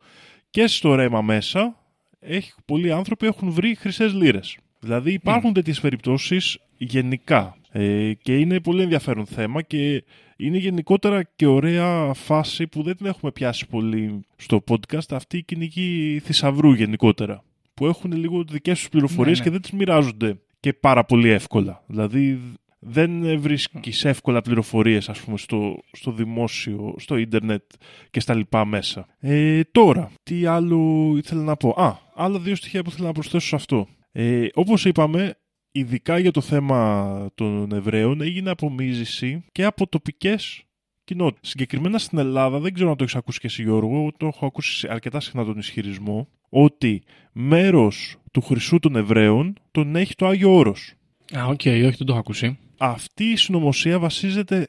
[0.49, 1.82] και στο ρέμα μέσα
[2.25, 4.57] έχει, πολλοί άνθρωποι έχουν βρει χρυσές λύρες.
[4.79, 5.53] Δηλαδή υπάρχουν mm.
[5.53, 10.03] τέτοιες περιπτώσεις γενικά ε, και είναι πολύ ενδιαφέρον θέμα και
[10.37, 15.43] είναι γενικότερα και ωραία φάση που δεν την έχουμε πιάσει πολύ στο podcast αυτή η
[15.43, 17.43] κυνηγή θησαυρού γενικότερα
[17.73, 19.55] που έχουν λίγο δικές τους πληροφορίες Ναι, και ναι.
[19.55, 21.83] δεν τις μοιράζονται και πάρα πολύ εύκολα.
[21.87, 22.39] Δηλαδή
[22.79, 27.63] δεν βρίσκεις εύκολα πληροφορίες ας πούμε στο, στο δημόσιο, στο ίντερνετ
[28.11, 29.07] και στα λοιπά μέσα.
[29.19, 31.69] Ε, τώρα, τι άλλο ήθελα να πω.
[31.69, 33.87] Α, άλλα δύο στοιχεία που ήθελα να προσθέσω σε αυτό.
[34.11, 35.37] Ε, όπως είπαμε,
[35.71, 40.63] ειδικά για το θέμα των Εβραίων έγινε απομύζηση και από τοπικές
[41.03, 41.49] κοινότητες.
[41.49, 44.87] Συγκεκριμένα στην Ελλάδα, δεν ξέρω αν το έχεις ακούσει και εσύ Γιώργο, το έχω ακούσει
[44.89, 50.93] αρκετά συχνά τον ισχυρισμό, ότι μέρος του χρυσού των Εβραίων τον έχει το Άγιο Όρος.
[51.37, 52.57] Α, οκ, όχι, δεν το έχω ακούσει.
[52.77, 54.67] Αυτή η συνωμοσία βασίζεται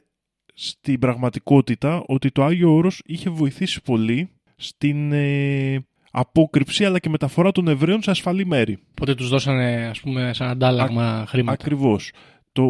[0.53, 5.85] στην πραγματικότητα ότι το Άγιο Όρος είχε βοηθήσει πολύ στην ε,
[6.17, 8.77] απόκρυψη αλλά και μεταφορά των Εβραίων σε ασφαλή μέρη.
[8.91, 11.51] Οπότε τους δώσανε, ας πούμε, σαν αντάλλαγμα χρήματα.
[11.63, 12.11] Ακριβώς.
[12.51, 12.67] Το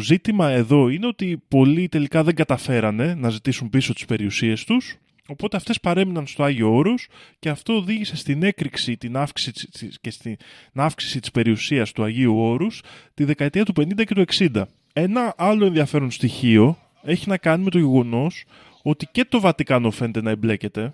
[0.00, 4.96] ζήτημα εδώ είναι ότι πολλοί τελικά δεν καταφέρανε να ζητήσουν πίσω τις περιουσίες τους,
[5.28, 10.10] οπότε αυτές παρέμειναν στο Άγιο Όρος και αυτό οδήγησε στην έκρηξη την αύξηση, της- και
[10.10, 10.36] στην
[10.74, 12.82] αύξηση της περιουσίας του Αγίου Όρους
[13.14, 14.68] τη δεκαετία του 50 και του 60.
[14.92, 18.44] Ένα άλλο ενδιαφέρον στοιχείο έχει να κάνει με το γεγονός
[18.82, 20.92] ότι και το Βατικάνο φαίνεται να εμπλέκεται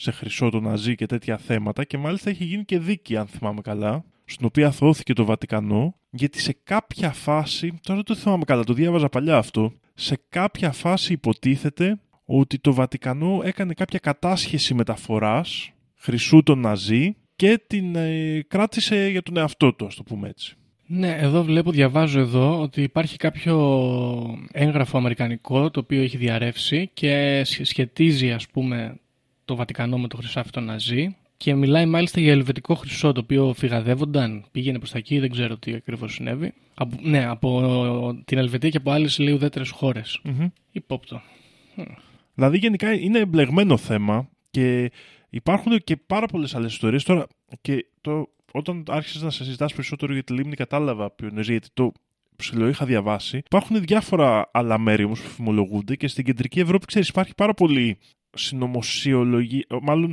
[0.00, 3.60] σε χρυσό το Ναζί και τέτοια θέματα και μάλιστα έχει γίνει και δίκη αν θυμάμαι
[3.60, 8.64] καλά στην οποία αθώθηκε το Βατικανό γιατί σε κάποια φάση, τώρα δεν το θυμάμαι καλά,
[8.64, 15.70] το διάβαζα παλιά αυτό σε κάποια φάση υποτίθεται ότι το Βατικανό έκανε κάποια κατάσχεση μεταφοράς
[15.94, 20.54] χρυσού των Ναζί και την ε, κράτησε για τον εαυτό του, ας το πούμε έτσι.
[20.86, 23.56] Ναι, εδώ βλέπω, διαβάζω εδώ ότι υπάρχει κάποιο
[24.52, 29.00] έγγραφο αμερικανικό το οποίο έχει διαρρεύσει και σχε- σχετίζει ας πούμε
[29.50, 33.54] το Βατικανό με το χρυσάφι των Ναζί και μιλάει μάλιστα για ελβετικό χρυσό το οποίο
[33.56, 36.52] φυγαδεύονταν, πήγαινε προς τα εκεί, δεν ξέρω τι ακριβώς συνέβη.
[36.74, 40.20] Από, ναι, από την Ελβετία και από άλλες λέει ουδέτερες χώρες.
[40.72, 41.20] Υπόπτω.
[42.34, 44.90] Δηλαδή γενικά είναι εμπλεγμένο θέμα και
[45.30, 47.04] υπάρχουν και πάρα πολλές άλλες ιστορίες.
[47.04, 47.26] Τώρα
[47.60, 51.92] και το, όταν άρχισες να συζητάς περισσότερο για τη λίμνη, κατάλαβα ποιο είναι, γιατί το
[52.36, 53.36] ψηλό είχα διαβάσει.
[53.36, 57.98] Υπάρχουν διάφορα άλλα μέρη όμως που φημολογούνται και στην κεντρική Ευρώπη, ξέρεις, υπάρχει πάρα πολύ
[58.34, 60.12] συνωμοσιολογία, μάλλον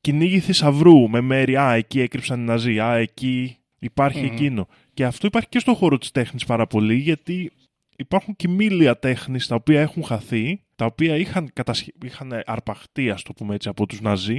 [0.00, 1.56] κυνήγι θησαυρού με μέρη.
[1.56, 2.80] Α, εκεί έκρυψαν οι Ναζί.
[2.80, 4.32] Α, εκεί υπάρχει Μμμ.
[4.32, 4.68] εκείνο.
[4.94, 7.52] Και αυτό υπάρχει και στον χώρο της τέχνης πάρα πολύ, γιατί
[7.96, 11.92] υπάρχουν κοιμήλια τέχνης τα οποία έχουν χαθεί, τα οποία είχαν, κατασχε...
[12.04, 14.38] είχαν αρπαχτεί, ας το πούμε έτσι, από τους Ναζί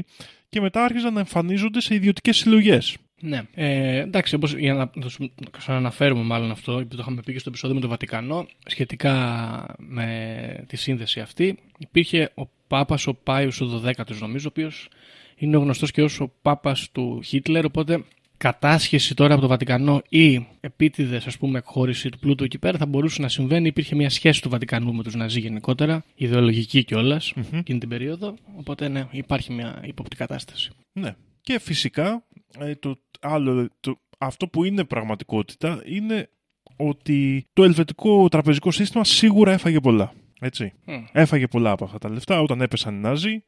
[0.49, 2.97] και μετά άρχιζαν να εμφανίζονται σε ιδιωτικές συλλογές.
[3.21, 3.41] Ναι.
[3.53, 7.33] Ε, εντάξει, όπως για να το σου- να ξαναναφέρουμε μάλλον αυτό, επειδή το είχαμε πει
[7.33, 13.13] και στο επεισόδιο με το Βατικανό, σχετικά με τη σύνδεση αυτή, υπήρχε ο Πάπας, ο
[13.13, 14.89] Πάιος ο 12ος νομίζω, ο οποίος
[15.37, 18.03] είναι ο γνωστός και ως ο Πάπας του Χίτλερ, οπότε
[18.37, 22.85] κατάσχεση τώρα από το Βατικανό ή επίτηδες ας πούμε εκχώρηση του πλούτου εκεί πέρα θα
[22.85, 23.67] μπορούσε να συμβαίνει.
[23.67, 28.87] Υπήρχε μια σχέση του Βατικανού με τους Ναζί γενικότερα, ιδεολογική κιόλας εκείνη την περίοδο, οπότε
[28.87, 30.69] ναι, υπάρχει μια υποπτή κατάσταση.
[30.93, 31.15] Ναι.
[31.41, 32.36] Και φυσικά ε,
[32.79, 36.29] το άλλο, το, αυτό που είναι πραγματικότητα είναι
[36.75, 40.13] ότι το ελβετικό τραπεζικό σύστημα σίγουρα έφαγε πολλά.
[40.39, 40.73] Έτσι.
[40.85, 41.03] Μμ.
[41.11, 43.43] Έφαγε πολλά από αυτά τα λεφτά όταν έπεσαν οι Νάζοι.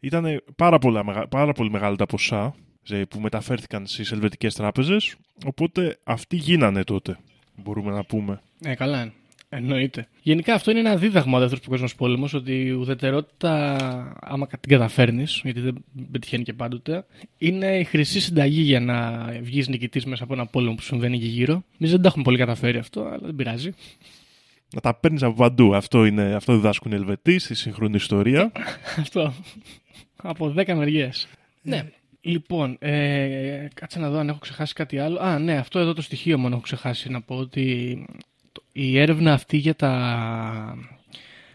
[0.00, 2.54] Ήταν πάρα, πολλά, μεγα- πάρα πολύ μεγάλα τα ποσά
[2.88, 5.16] ε, που μεταφέρθηκαν στις ελβετικές τράπεζες.
[5.46, 7.18] Οπότε αυτοί γίνανε τότε,
[7.56, 8.40] μπορούμε να πούμε.
[8.64, 9.12] Ε, καλά είναι.
[9.56, 10.08] Εννοείται.
[10.22, 13.76] Γενικά αυτό είναι ένα δίδαγμα ο δεύτερος παγκόσμιος πόλεμος, ότι η ουδετερότητα,
[14.20, 17.04] άμα την καταφέρνεις, γιατί δεν πετυχαίνει και πάντοτε,
[17.38, 21.26] είναι η χρυσή συνταγή για να βγεις νικητής μέσα από ένα πόλεμο που συμβαίνει εκεί
[21.26, 21.64] γύρω.
[21.78, 23.70] Εμείς δεν τα έχουμε πολύ καταφέρει αυτό, αλλά δεν πειράζει.
[24.74, 25.74] Να τα παίρνεις από παντού.
[25.74, 28.52] Αυτό, είναι, αυτό διδάσκουν οι Ελβετοί στη σύγχρονη ιστορία.
[29.00, 29.34] αυτό.
[30.16, 31.26] από 10 μεριές.
[31.62, 31.88] Ναι.
[32.20, 35.20] Λοιπόν, ε, κάτσε να δω αν έχω ξεχάσει κάτι άλλο.
[35.20, 38.33] Α, ναι, αυτό εδώ το στοιχείο μόνο έχω ξεχάσει να πω ότι το-
[38.76, 40.78] η έρευνα αυτή για τα,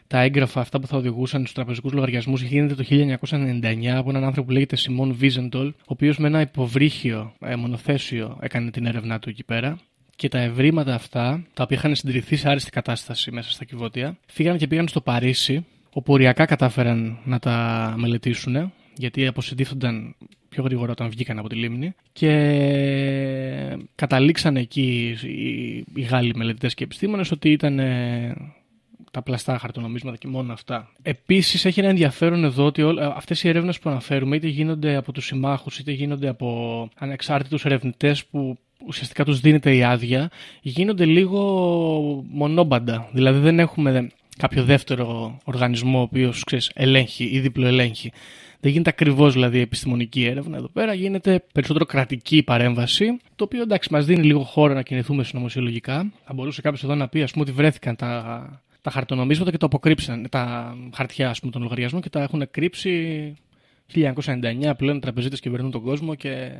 [0.07, 4.47] τα έγγραφα αυτά που θα οδηγούσαν στους τραπεζικούς λογαριασμούς γίνεται το 1999 από έναν άνθρωπο
[4.47, 9.29] που λέγεται Σιμών Βίζεντολ, ο οποίος με ένα υποβρύχιο ε, μονοθέσιο έκανε την έρευνά του
[9.29, 9.79] εκεί πέρα.
[10.15, 14.57] Και τα ευρήματα αυτά, τα οποία είχαν συντηρηθεί σε άριστη κατάσταση μέσα στα κυβότια, φύγαν
[14.57, 20.15] και πήγαν στο Παρίσι, όπου οριακά κατάφεραν να τα μελετήσουν γιατί αποσυντήθονταν
[20.49, 22.31] πιο γρήγορα όταν βγήκαν από τη λίμνη και
[23.95, 28.35] καταλήξαν εκεί οι, οι Γάλλοι μελετητές και επιστήμονες ότι ήταν ε,
[29.11, 30.91] τα πλαστά χαρτονομίσματα και μόνο αυτά.
[31.01, 32.83] Επίσης, έχει ένα ενδιαφέρον εδώ ότι
[33.15, 38.25] αυτές οι έρευνες που αναφέρουμε είτε γίνονται από τους συμμάχους είτε γίνονται από ανεξάρτητους ερευνητές
[38.25, 40.29] που ουσιαστικά τους δίνεται η άδεια,
[40.61, 41.41] γίνονται λίγο
[42.29, 43.09] μονόμπαντα.
[43.11, 46.43] Δηλαδή δεν έχουμε κάποιο δεύτερο οργανισμό ο οποίος
[46.73, 48.11] ελέγχει ή διπλοελέγχει.
[48.59, 53.89] Δεν γίνεται ακριβώς δηλαδή επιστημονική έρευνα εδώ πέρα, γίνεται περισσότερο κρατική παρέμβαση, το οποίο εντάξει
[53.91, 56.11] μας δίνει λίγο χώρο να κινηθούμε συνωμοσιολογικά.
[56.25, 59.65] Θα μπορούσε κάποιος εδώ να πει ας πούμε, ότι βρέθηκαν τα, τα χαρτονομίσματα και το
[59.65, 63.33] αποκρύψαν, τα χαρτιά ας πούμε, των λογαριασμών και τα έχουν κρύψει
[63.93, 66.51] 1999 πλέον οι τραπεζίτες κυβερνούν τον κόσμο και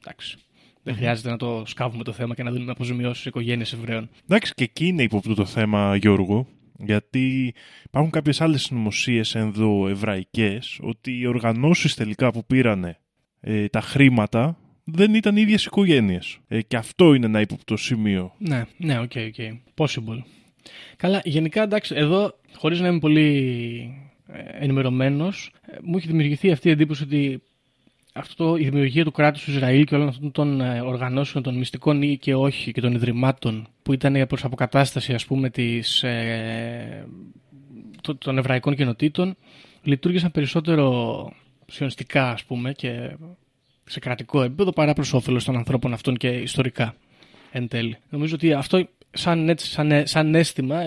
[0.00, 0.38] εντάξει.
[0.82, 4.08] Δεν χρειάζεται να το σκάβουμε το θέμα και να δίνουμε αποζημιώσεις οικογένειες Εβραίων.
[4.28, 6.46] Εντάξει, και εκεί είναι ύποπτο το θέμα, Γιώργο.
[6.78, 7.54] Γιατί
[7.84, 12.96] υπάρχουν κάποιες άλλες συνωμοσίες ενδοεβραϊκές ότι οι οργανώσεις τελικά που πήραν
[13.40, 16.38] ε, τα χρήματα δεν ήταν οι ίδιες οικογένειες.
[16.48, 18.34] Ε, και αυτό είναι ένα ύποπτο σημείο.
[18.38, 19.58] Ναι, ναι, OK, okay, okay.
[19.74, 20.22] Possible.
[20.96, 23.28] Καλά, γενικά εντάξει, εδώ χωρίς να είμαι πολύ
[24.26, 27.42] ε, ενημερωμένος, ε, μου έχει δημιουργηθεί αυτή η εντύπωση ότι
[28.18, 32.02] αυτό, η δημιουργία του κράτους του Ισραήλ και όλων αυτών των ε, οργανώσεων, των μυστικών
[32.02, 37.06] ή και όχι και των ιδρυμάτων που ήταν προς αποκατάσταση ας πούμε της, ε,
[38.18, 39.36] των εβραϊκών κοινοτήτων
[39.82, 41.32] λειτουργήσαν περισσότερο
[41.66, 43.16] σιωνιστικά ας πούμε και
[43.84, 46.94] σε κρατικό επίπεδο παρά προς όφελος των ανθρώπων αυτών και ιστορικά
[47.52, 47.96] εν τέλει.
[48.10, 50.82] Νομίζω ότι αυτό σαν, έτσι, σαν, σαν αίσθημα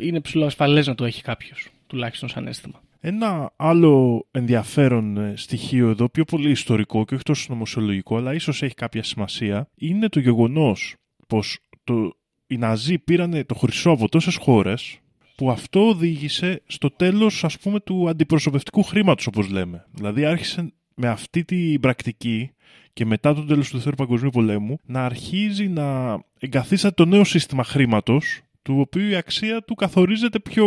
[0.00, 2.80] είναι ψηλό ασφαλές να το έχει κάποιος, τουλάχιστον σαν αίσθημα.
[3.08, 8.62] Ένα άλλο ενδιαφέρον ε, στοιχείο εδώ, πιο πολύ ιστορικό και όχι τόσο νομοσιολογικό, αλλά ίσως
[8.62, 10.94] έχει κάποια σημασία, είναι το γεγονός
[11.26, 12.12] πως το,
[12.46, 14.98] οι Ναζί πήραν το χρυσό από τόσες χώρες
[15.36, 19.86] που αυτό οδήγησε στο τέλος ας πούμε του αντιπροσωπευτικού χρήματος όπως λέμε.
[19.90, 22.50] Δηλαδή άρχισε με αυτή την πρακτική
[22.92, 27.64] και μετά το τέλος του Δεύτερου Παγκοσμίου Πολέμου να αρχίζει να εγκαθίσταται το νέο σύστημα
[27.64, 30.66] χρήματος του οποίου η αξία του καθορίζεται πιο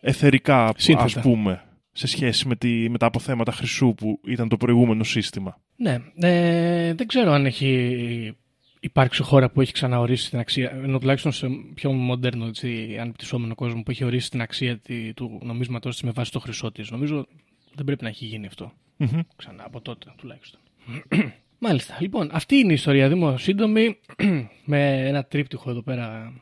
[0.00, 1.04] εθερικά Σύνθετα.
[1.04, 5.60] ας πούμε σε σχέση με, τη, με τα αποθέματα χρυσού που ήταν το προηγούμενο σύστημα.
[5.76, 8.36] Ναι, ε, δεν ξέρω αν έχει
[8.80, 13.82] υπάρξει χώρα που έχει ξαναορίσει την αξία, ενώ τουλάχιστον σε πιο μοντέρνο, έτσι, ανεπτυσσόμενο κόσμο
[13.82, 16.90] που έχει ορίσει την αξία τη, του νομίσματός της με βάση το χρυσό της.
[16.90, 17.26] Νομίζω
[17.74, 18.72] δεν πρέπει να έχει γίνει αυτό.
[18.98, 19.20] Mm-hmm.
[19.36, 20.60] Ξανά από τότε τουλάχιστον.
[21.58, 21.96] Μάλιστα.
[22.00, 23.98] Λοιπόν, αυτή είναι η ιστορία Δήμο σύντομη
[24.64, 26.32] με ένα τρίπτυχο εδώ πέρα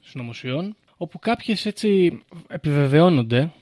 [0.00, 3.52] συνωμοσιών όπου κάποιες έτσι επιβεβαιώνονται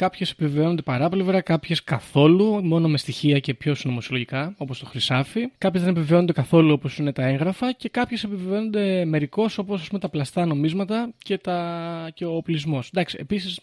[0.00, 5.48] Κάποιες επιβεβαιώνονται παράπλευρα, κάποιες καθόλου, μόνο με στοιχεία και πιο συνωμοσιολογικά, όπως το χρυσάφι.
[5.58, 7.72] Κάποιες δεν επιβεβαιώνονται καθόλου, όπως είναι τα έγγραφα.
[7.72, 12.10] Και κάποιες επιβεβαιώνονται μερικώς, όπως τα πλαστά νομίσματα και, τα...
[12.14, 12.88] και ο οπλισμός.
[12.88, 13.60] Εντάξει, επίσης,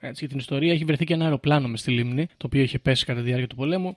[0.00, 3.04] για την ιστορία, έχει βρεθεί και ένα αεροπλάνο μες στη λίμνη, το οποίο είχε πέσει
[3.04, 3.96] κατά τη διάρκεια του πολέμου,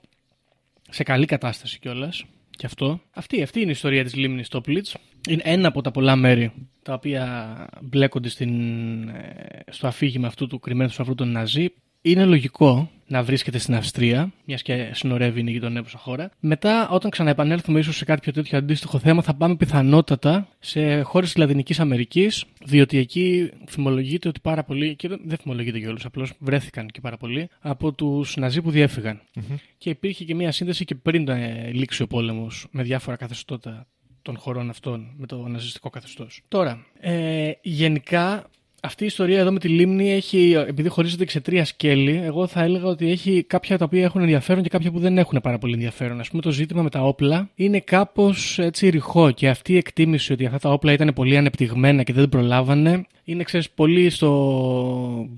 [0.90, 2.24] σε καλή κατάσταση κιόλας.
[2.60, 3.00] Και αυτό.
[3.10, 4.86] Αυτή, αυτή είναι η ιστορία της λίμνης Τόπλιτ.
[5.28, 6.52] Είναι ένα από τα πολλά μέρη
[6.82, 11.68] τα οποία μπλέκονται στην, ε, στο αφήγημα αυτού του κρυμμένου σταυρού των Ναζί.
[12.02, 16.30] Είναι λογικό να βρίσκεται στην Αυστρία, μιας και συνορεύει είναι η γειτονέπουσα χώρα.
[16.40, 21.36] Μετά, όταν ξαναεπανέλθουμε ίσως σε κάποιο τέτοιο αντίστοιχο θέμα, θα πάμε πιθανότατα σε χώρες της
[21.36, 27.00] Λατινικής Αμερικής, διότι εκεί θυμολογείται ότι πάρα πολλοί, και δεν θυμολογείται κιόλα, απλώς βρέθηκαν και
[27.00, 29.20] πάρα πολλοί, από τους Ναζί που διέφυγαν.
[29.34, 29.54] Mm-hmm.
[29.78, 33.86] Και υπήρχε και μια σύνδεση και πριν ε, λήξει ο πόλεμος με διάφορα καθεστώτα
[34.22, 36.42] των χωρών αυτών με το ναζιστικό καθεστώς.
[36.48, 38.50] Τώρα, ε, γενικά
[38.80, 42.62] αυτή η ιστορία εδώ με τη λίμνη έχει, επειδή χωρίζεται σε τρία σκέλη, εγώ θα
[42.62, 45.72] έλεγα ότι έχει κάποια τα οποία έχουν ενδιαφέρον και κάποια που δεν έχουν πάρα πολύ
[45.72, 46.20] ενδιαφέρον.
[46.20, 50.32] Α πούμε, το ζήτημα με τα όπλα είναι κάπως έτσι ρηχό και αυτή η εκτίμηση
[50.32, 55.28] ότι αυτά τα όπλα ήταν πολύ ανεπτυγμένα και δεν προλάβανε είναι, ξέρεις, πολύ στο.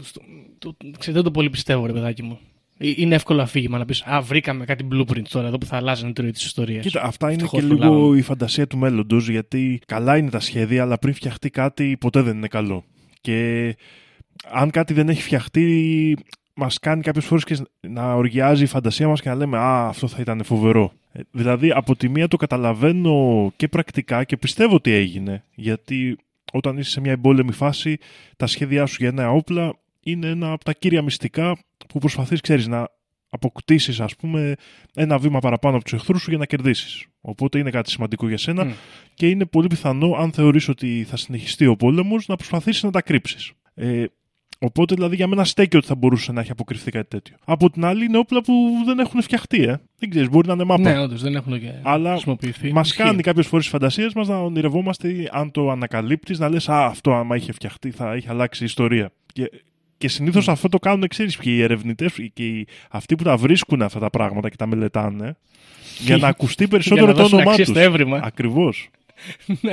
[0.00, 0.20] στο...
[0.98, 2.38] Ξέρεις, δεν το πολύ πιστεύω, ρε παιδάκι μου.
[2.78, 6.12] Ε, είναι εύκολο αφήγημα να πεις Α, βρήκαμε κάτι blueprint τώρα εδώ που θα αλλάζανε
[6.12, 6.80] τη ροή τη ιστορία.
[6.80, 10.98] Κοίτα, αυτά είναι και λίγο η φαντασία του μέλλοντος, γιατί καλά είναι τα σχέδια, αλλά
[10.98, 12.84] πριν φτιαχτεί κάτι, ποτέ δεν είναι καλό.
[13.20, 13.76] Και
[14.50, 16.16] αν κάτι δεν έχει φτιαχτεί,
[16.54, 20.08] μας κάνει κάποιες φορές και να οργιάζει η φαντασία μας και να λέμε Α, αυτό
[20.08, 20.92] θα ήταν φοβερό.
[21.12, 26.18] Ε, δηλαδή, από τη μία το καταλαβαίνω και πρακτικά και πιστεύω ότι έγινε, γιατί
[26.52, 27.98] όταν είσαι σε μια εμπόλεμη φάση,
[28.36, 29.74] τα σχέδιά σου για νέα όπλα
[30.06, 32.88] είναι ένα από τα κύρια μυστικά που προσπαθείς, ξέρεις, να
[33.28, 34.54] αποκτήσεις, ας πούμε,
[34.94, 37.06] ένα βήμα παραπάνω από τους εχθρούς σου για να κερδίσεις.
[37.20, 38.72] Οπότε είναι κάτι σημαντικό για σένα
[39.14, 43.02] και είναι πολύ πιθανό, αν θεωρείς ότι θα συνεχιστεί ο πόλεμος, να προσπαθήσεις να τα
[43.02, 43.52] κρύψεις.
[43.74, 44.04] Ε,
[44.58, 47.36] Οπότε δηλαδή για μένα στέκει ότι θα μπορούσε να έχει αποκρυφθεί κάτι τέτοιο.
[47.44, 48.52] Από την άλλη είναι όπλα που
[48.86, 49.80] δεν έχουν φτιαχτεί, ε.
[49.98, 50.82] Δεν ξέρεις, μπορεί να είναι μάπα.
[50.82, 52.72] Ναι, όντως δεν έχουν και Αλλά χρησιμοποιηθεί.
[52.72, 56.84] Μας κάνει κάποιες φορές τις φαντασίες μας να ονειρευόμαστε αν το ανακαλύπτεις, να λες Α,
[56.84, 59.12] αυτό άμα είχε φτιαχτεί θα είχε αλλάξει η ιστορία.
[59.32, 59.50] Και
[59.98, 63.82] Και συνήθως αυτό το κάνουν, ξέρεις ποιοι οι ερευνητές και οι, αυτοί που τα βρίσκουν
[63.82, 65.36] αυτά τα πράγματα και τα μελετάνε.
[65.98, 67.74] για να ακουστεί περισσότερο να το δώσουν όνομά αξία τους.
[67.74, 68.20] στο έβριμα.
[68.22, 68.90] Ακριβώς.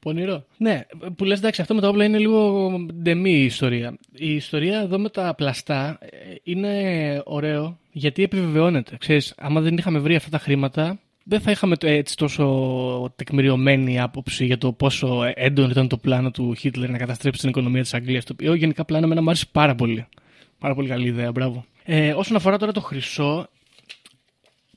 [0.00, 0.44] Πονηρό.
[0.56, 3.98] Ναι, που λες εντάξει, αυτό με τα όπλα είναι λίγο ντεμή η ιστορία.
[4.12, 6.08] Η ιστορία εδώ με τα πλαστά ε,
[6.42, 8.96] είναι ωραίο γιατί επιβεβαιώνεται.
[8.98, 10.98] Ξέρεις, άμα δεν είχαμε βρει αυτά τα χρήματα,
[11.28, 16.30] δεν θα είχαμε το- έτσι τόσο τεκμηριωμένη άποψη για το πόσο έντονο ήταν το πλάνο
[16.30, 18.24] του Χίτλερ να καταστρέψει την οικονομία της Αγγλίας.
[18.24, 20.06] Το οποίο γενικά πλάνο εμένα μου άρεσε πάρα πολύ.
[20.58, 21.64] Πάρα πολύ καλή ιδέα, μπράβο.
[21.84, 23.48] Ε, όσον αφορά τώρα το χρυσό,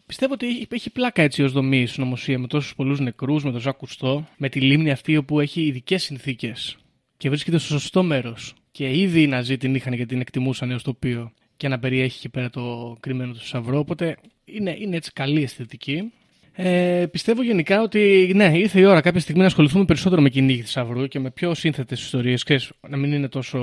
[0.06, 3.52] Πιστεύω ότι έχει, έχει πλάκα έτσι ως δομή η συνωμοσία με τόσους πολλούς νεκρούς, με
[3.52, 6.78] το Ζακ Κουστό, με τη λίμνη αυτή όπου έχει ειδικές συνθήκες
[7.18, 8.54] και βρίσκεται στο σωστό μέρος.
[8.72, 12.30] Και ήδη οι Ναζί την είχαν και την εκτιμούσαν ω τοπίο και να περιέχει εκεί
[12.30, 13.80] πέρα το κρυμμένο του θησαυρό.
[13.80, 16.12] Οπότε είναι, είναι έτσι καλή αισθητική.
[16.54, 20.62] Ε, πιστεύω γενικά ότι ναι, ήρθε η ώρα κάποια στιγμή να ασχοληθούμε περισσότερο με κυνήγι
[20.62, 22.46] θησαυρού και με πιο σύνθετες ιστορίες.
[22.90, 23.60] Να μην είναι τόσο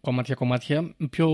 [0.00, 1.28] κομμάτια-κομμάτια, με πιο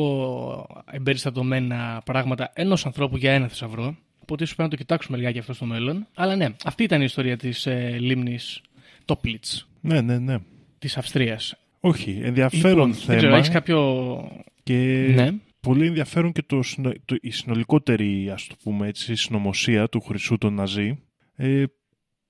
[0.90, 3.96] εμπεριστατωμένα πράγματα ενός ανθρώπου για ένα θησαυρό.
[4.22, 6.06] Οπότε ίσως πρέπει να το κοιτάξουμε λιγάκι αυτό στο μέλλον.
[6.14, 8.60] Αλλά ναι, αυτή ήταν η ιστορία της ε, λίμνης
[9.04, 9.44] Τόπλιτ
[9.80, 10.36] Ναι, ναι, ναι.
[10.78, 11.54] της Αυστρίας.
[11.80, 13.16] Όχι, ενδιαφέρον δεν θέμα.
[13.18, 14.30] ξέρω, έχεις κάποιο.
[14.62, 14.74] Και
[15.14, 15.30] Ναι.
[15.60, 20.38] Πολύ ενδιαφέρον και το, συνο- το, η συνολικότερη, ας το πούμε έτσι, συνωμοσία του Χρυσού
[20.38, 20.98] των Ναζί.
[21.34, 21.64] Ε,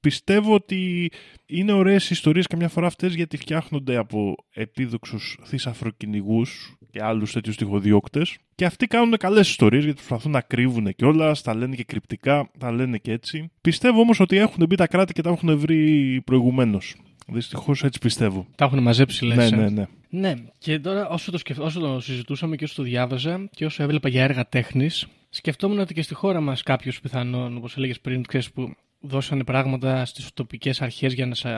[0.01, 1.11] πιστεύω ότι
[1.47, 8.39] είναι ωραίες ιστορίες καμιά φορά αυτές γιατί φτιάχνονται από επίδοξους θησαυροκυνηγούς και άλλους τέτοιους τυχοδιώκτες
[8.55, 12.73] και αυτοί κάνουν καλές ιστορίες γιατί προσπαθούν να κρύβουν κιόλα, τα λένε και κρυπτικά, τα
[12.73, 13.51] λένε και έτσι.
[13.61, 16.97] Πιστεύω όμως ότι έχουν μπει τα κράτη και τα έχουν βρει προηγουμένως.
[17.29, 18.47] Δυστυχώς έτσι πιστεύω.
[18.55, 19.51] Τα έχουν μαζέψει, λες.
[19.51, 19.87] Ναι, ναι, ναι.
[20.11, 21.59] Ναι, και τώρα όσο το, σκεφ...
[21.59, 25.95] όσο το συζητούσαμε και όσο το διάβαζα και όσο έβλεπα για έργα τέχνης, σκεφτόμουν ότι
[25.95, 30.83] και στη χώρα μας κάποιος πιθανόν, όπως έλεγες πριν, ξέρεις, που δώσανε πράγματα στις τοπικές
[30.83, 31.53] αρχές για να, σα...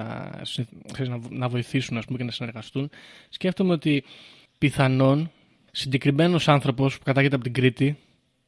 [0.44, 1.20] συ- ξέρεις, να...
[1.30, 2.90] να βοηθήσουν ας πούμε, και να συνεργαστούν.
[3.28, 4.04] Σκέφτομαι ότι
[4.58, 5.30] πιθανόν
[5.70, 7.96] συγκεκριμένος άνθρωπος που κατάγεται από την Κρήτη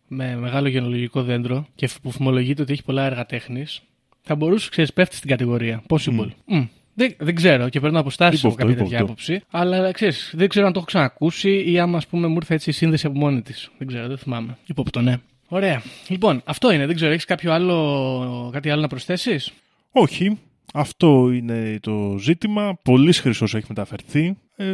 [0.08, 3.82] με μεγάλο γενολογικό δέντρο και που φημολογείται ότι έχει πολλά έργα τέχνης,
[4.20, 5.82] θα μπορούσε, ξέρεις, πέφτει στην κατηγορία.
[5.88, 6.28] Possible.
[6.46, 6.64] Μμ.
[6.94, 9.12] Δεν, δεν ξέρω και παίρνω αποστάσεις Είπε από αυτό, κάποια είπε τέτοια αυτό.
[9.12, 9.42] άποψη.
[9.50, 12.70] Αλλά ξέρεις, δεν ξέρω αν το έχω ξανακούσει ή άμα ας πούμε, μου ήρθε έτσι
[12.70, 13.70] η σύνδεση από μόνη της.
[13.78, 14.56] Δεν ξέρω, δεν θυμάμαι.
[14.66, 15.16] Υπόπτω, ναι.
[15.48, 15.82] Ωραία.
[16.08, 16.86] Λοιπόν, αυτό είναι.
[16.86, 19.52] Δεν ξέρω, έχεις κάποιο άλλο, κάτι άλλο να προσθέσεις;
[19.92, 20.38] Όχι.
[20.74, 22.78] Αυτό είναι το ζήτημα.
[22.82, 24.36] Πολύ χρυσό έχει μεταφερθεί.
[24.56, 24.72] Ε,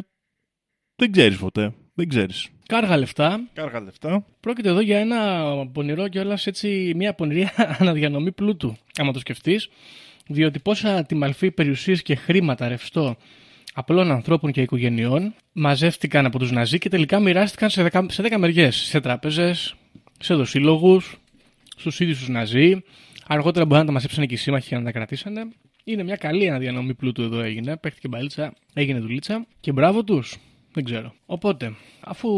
[0.96, 1.72] δεν ξέρεις ποτέ.
[1.94, 2.48] Δεν ξέρεις.
[2.66, 3.40] Κάργα λεφτά.
[3.52, 4.24] Κάργα λεφτά.
[4.40, 7.48] Πρόκειται εδώ για ένα πονηρό και όλα έτσι μια πονηρή
[7.78, 9.68] αναδιανομή πλούτου, άμα το σκεφτείς.
[10.28, 13.16] Διότι πόσα τη μαλφή περιουσίες και χρήματα ρευστό
[13.78, 18.36] απλών ανθρώπων και οικογενειών μαζεύτηκαν από τους Ναζί και τελικά μοιράστηκαν σε 10, σε 10
[18.38, 18.76] μεριές.
[18.76, 19.74] Σε τράπεζες,
[20.20, 21.16] σε δοσύλλογους,
[21.76, 22.82] στους ίδιους τους Ναζί.
[23.26, 25.40] Αργότερα μπορεί να τα μαζέψανε και οι σύμμαχοι και να τα κρατήσανε.
[25.84, 27.76] Είναι μια καλή αναδιανομή πλούτου εδώ έγινε.
[27.76, 30.36] Παίχτηκε μπαλίτσα, έγινε δουλίτσα και μπράβο τους.
[30.72, 31.14] Δεν ξέρω.
[31.26, 32.28] Οπότε, αφού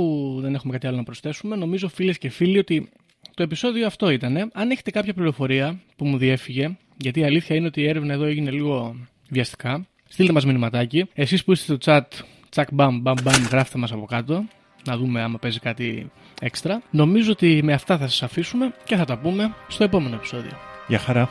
[0.41, 2.89] δεν έχουμε κάτι άλλο να προσθέσουμε, νομίζω φίλες και φίλοι ότι
[3.35, 4.51] το επεισόδιο αυτό ήταν.
[4.53, 8.25] Αν έχετε κάποια πληροφορία που μου διέφυγε, γιατί η αλήθεια είναι ότι η έρευνα εδώ
[8.25, 8.97] έγινε λίγο
[9.29, 11.09] βιαστικά, στείλτε μας μηνυματάκι.
[11.15, 14.45] Εσείς που είστε στο chat, τσακ μπαμ μπαμ μπαμ, γράφτε μας από κάτω.
[14.85, 16.11] Να δούμε άμα παίζει κάτι
[16.41, 16.83] έξτρα.
[16.91, 20.53] Νομίζω ότι με αυτά θα σας αφήσουμε και θα τα πούμε στο επόμενο επεισόδιο.
[20.89, 21.29] Γεια χαρά.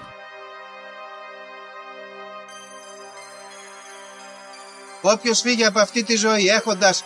[5.01, 7.03] Όποιος φύγει από αυτή τη ζωή έχοντας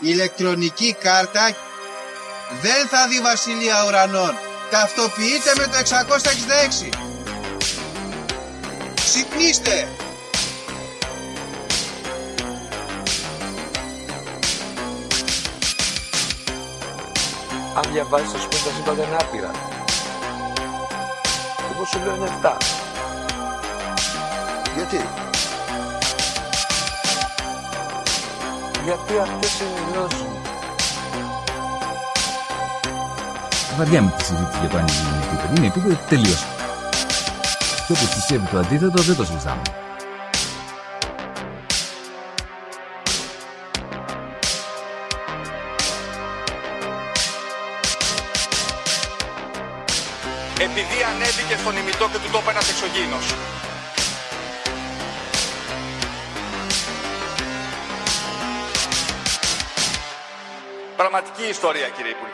[0.00, 1.56] ηλεκτρονική κάρτα
[2.50, 4.34] δεν θα δει βασιλεία ουρανών.
[4.70, 6.88] Ταυτοποιείτε με το 666.
[8.94, 9.88] Ξυπνήστε!
[17.76, 19.50] Αν διαβάζεις θα σου πει τα σύμπαντα είναι άπειρα.
[21.72, 22.56] Εγώ σου λέω είναι 7.
[24.74, 25.08] Γιατί;
[28.84, 30.45] Γιατί αυτές είναι οι γνώσεις
[33.76, 35.54] Βαριά με τη συζήτηση για το αν είναι επίπεδο.
[35.56, 36.36] Είναι επίπεδο τελείω.
[37.86, 39.62] Και όποιο πιστεύει το αντίθετο δεν το συζητάμε.
[50.60, 53.26] Επειδή ανέβηκε στον ημιτό και του τόπου ένας εξωγήινος.
[60.96, 62.15] Πραγματική ιστορία κύριε